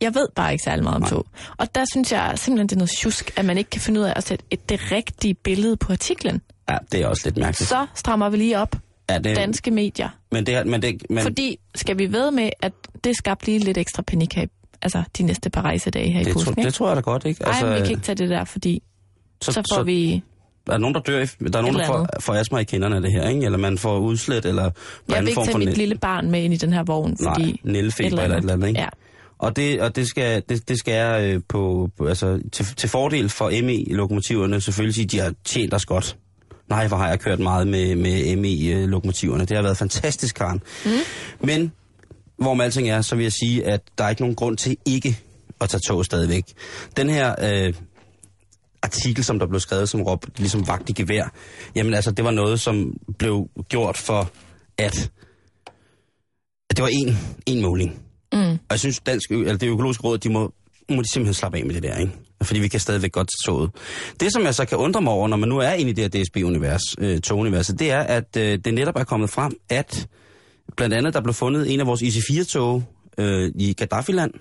[0.00, 1.10] Jeg ved bare ikke særlig meget om Nej.
[1.10, 1.26] tog.
[1.56, 4.04] Og der synes jeg simpelthen, det er noget tjusk, at man ikke kan finde ud
[4.04, 6.40] af at sætte et, det rigtige billede på artiklen.
[6.70, 7.68] Ja, det er også lidt mærkeligt.
[7.68, 8.76] Så strammer vi lige op.
[9.10, 10.08] ja, det, Danske medier.
[10.32, 12.72] Men det, men det, men, Fordi, skal vi ved med, at
[13.04, 14.48] det skabte lige lidt ekstra panik her, i-
[14.82, 16.66] altså de næste par rejsedage her i det, påsken, tror, ikke?
[16.66, 17.46] det tror jeg da godt, ikke?
[17.46, 18.82] Altså, Ej, men vi kan ikke tage det der, fordi
[19.42, 20.22] så, så får vi...
[20.66, 22.64] Der er nogen, der dør, i- der er nogen, der eller får, får astma i
[22.64, 23.44] kinderne af det her, ikke?
[23.44, 24.76] Eller man får udslæt, eller på
[25.08, 27.34] Jeg vil ikke tage mit næ- lille barn med ind i den her vogn, Nej,
[27.34, 27.60] fordi...
[27.64, 28.80] nældefeber eller et eller andet, ikke?
[28.80, 28.88] Ja.
[29.38, 32.88] Og det, og det skal, det, det skal jeg øh, på, på, altså, til, til
[32.88, 36.16] fordel for ME-lokomotiverne selvfølgelig sige, at de har tjent os godt.
[36.68, 39.44] Nej, hvor har jeg kørt meget med, med ME-lokomotiverne.
[39.44, 40.62] Det har været fantastisk, Karen.
[40.84, 40.90] Mm.
[41.40, 41.72] Men,
[42.38, 44.76] hvor med alting er, så vil jeg sige, at der er ikke nogen grund til
[44.84, 45.18] ikke
[45.60, 46.44] at tage tog stadigvæk.
[46.96, 47.74] Den her øh,
[48.82, 51.32] artikel, som der blev skrevet, som råb, ligesom vagt i gevær,
[51.74, 54.30] jamen altså, det var noget, som blev gjort for,
[54.78, 55.10] at,
[56.70, 58.02] at det var en, en måling.
[58.32, 58.38] Mm.
[58.40, 60.52] Og jeg synes, dansk, eller det økologiske råd, de må,
[60.90, 62.12] må de simpelthen slappe af med det der, ikke?
[62.42, 63.70] Fordi vi kan stadigvæk godt til toget.
[64.20, 66.14] Det, som jeg så kan undre mig over, når man nu er inde i det
[66.14, 70.08] her DSB-univers, øh, toguniverset, det er, at øh, det netop er kommet frem, at
[70.78, 72.82] blandt andet der blev fundet en af vores IC4-tog
[73.18, 74.32] øh, i Gaddafi-land.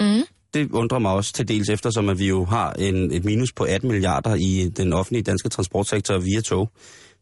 [0.00, 0.22] Mm.
[0.54, 3.64] Det undrer mig også til dels eftersom, at vi jo har en, et minus på
[3.64, 6.70] 18 milliarder i den offentlige danske transportsektor via tog.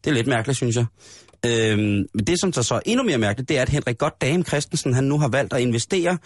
[0.03, 0.85] Det er lidt mærkeligt, synes jeg.
[1.45, 4.45] Øhm, men det, som der så er endnu mere mærkeligt, det er, at Henrik Goddam
[4.45, 6.17] Christensen, han nu har valgt at investere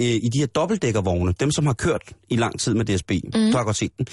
[0.00, 3.10] øh, i de her dobbeltdækkervogne, dem som har kørt i lang tid med DSB.
[3.10, 3.30] Mm.
[3.30, 4.06] Du har godt set den.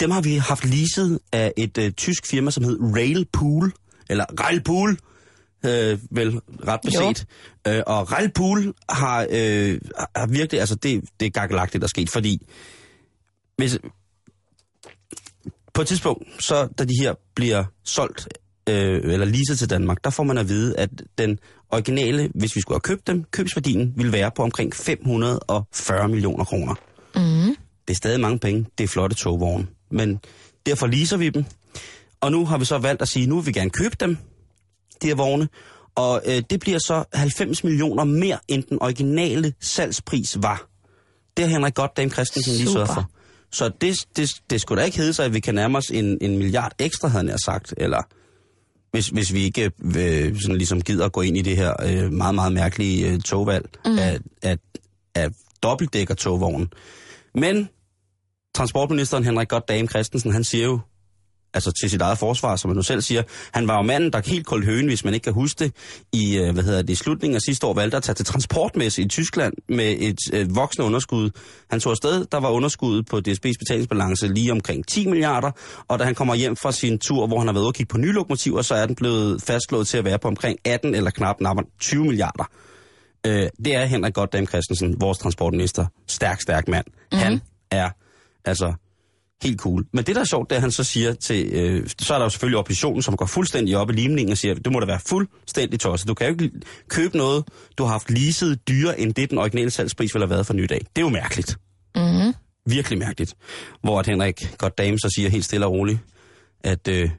[0.00, 3.72] Dem har vi haft leaset af et øh, tysk firma, som hed Railpool,
[4.10, 4.98] eller Railpool,
[5.64, 7.26] øh, vel ret beset.
[7.68, 9.80] Øh, og Railpool har, øh,
[10.16, 12.46] har virkelig, altså det, det er gakkelagtigt, der er sket, fordi
[13.56, 13.78] hvis,
[15.74, 18.28] på et tidspunkt, så da de her bliver solgt
[18.68, 21.38] øh, eller leaset til Danmark, der får man at vide, at den
[21.70, 26.74] originale, hvis vi skulle have købt dem, købsværdien ville være på omkring 540 millioner kroner.
[27.14, 27.56] Mm.
[27.88, 29.66] Det er stadig mange penge, det er flotte togvogne.
[29.90, 30.20] Men
[30.66, 31.44] derfor leaser vi dem.
[32.20, 34.18] Og nu har vi så valgt at sige, nu vil vi gerne købe dem,
[35.02, 35.48] de her vogne.
[35.94, 40.68] Og øh, det bliver så 90 millioner mere, end den originale salgspris var.
[41.36, 43.10] Det har Henrik Goddam Christensen lige sørget for.
[43.52, 46.18] Så det, det, det skulle da ikke hedde sig, at vi kan nærme os en,
[46.20, 47.74] en milliard ekstra, havde jeg sagt.
[47.76, 48.02] Eller
[48.90, 52.12] hvis, hvis vi ikke øh, sådan ligesom gider at gå ind i det her øh,
[52.12, 53.98] meget, meget mærkelige øh, togvalg mm.
[53.98, 54.58] af, af,
[55.14, 55.28] af
[55.62, 56.68] dobbeltdækker togvognen.
[57.34, 57.68] Men
[58.54, 60.80] transportministeren Henrik Goddam Christensen, han siger jo,
[61.56, 64.20] altså til sit eget forsvar, som han nu selv siger, han var jo manden, der
[64.26, 65.72] helt koldt høen, hvis man ikke kan huske det,
[66.12, 69.02] i, øh, hvad hedder det, i slutningen af sidste år valgte at tage til transportmesse
[69.02, 71.30] i Tyskland med et øh, voksende underskud.
[71.70, 75.50] Han tog afsted, der var underskuddet på DSB's betalingsbalance lige omkring 10 milliarder,
[75.88, 77.90] og da han kommer hjem fra sin tur, hvor han har været ude og kigge
[77.90, 81.10] på nye lokomotiver, så er den blevet fastslået til at være på omkring 18 eller
[81.10, 82.44] knap napper 20 milliarder.
[83.26, 85.86] Øh, det er Henrik Goddam Christensen, vores transportminister.
[86.06, 86.84] Stærk, stærk mand.
[86.86, 87.18] Mm-hmm.
[87.18, 87.40] Han
[87.70, 87.90] er
[88.44, 88.74] altså
[89.42, 89.86] helt cool.
[89.92, 91.46] Men det, der er sjovt, det er, at han så siger til...
[91.52, 94.54] Øh, så er der jo selvfølgelig oppositionen, som går fuldstændig op i limningen og siger,
[94.54, 96.08] det må da være fuldstændig tosset.
[96.08, 96.50] Du kan jo ikke
[96.88, 97.44] købe noget,
[97.78, 100.72] du har haft leaset dyre, end det den originale salgspris ville have været for nyt
[100.72, 100.78] af.
[100.78, 101.58] Det er jo mærkeligt.
[101.96, 102.34] Mm.
[102.66, 103.34] Virkelig mærkeligt.
[103.82, 105.98] Hvor at Henrik Goddam så siger helt stille og roligt,
[106.64, 107.10] at øh,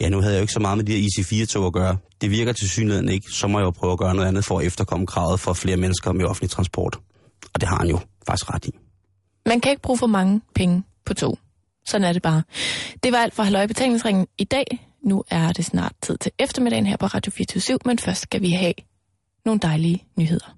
[0.00, 1.96] ja, nu havde jeg jo ikke så meget med de her IC4-tog at gøre.
[2.20, 3.26] Det virker til synligheden ikke.
[3.30, 5.76] Så må jeg jo prøve at gøre noget andet for at efterkomme kravet for flere
[5.76, 6.98] mennesker med offentlig transport.
[7.54, 8.70] Og det har han jo faktisk ret i.
[9.46, 11.38] Man kan ikke bruge for mange penge på tog.
[11.86, 12.42] Sådan er det bare.
[13.02, 14.88] Det var alt for Halløj Betalingsringen i dag.
[15.02, 18.50] Nu er det snart tid til eftermiddagen her på Radio 24 men først skal vi
[18.50, 18.74] have
[19.44, 20.56] nogle dejlige nyheder.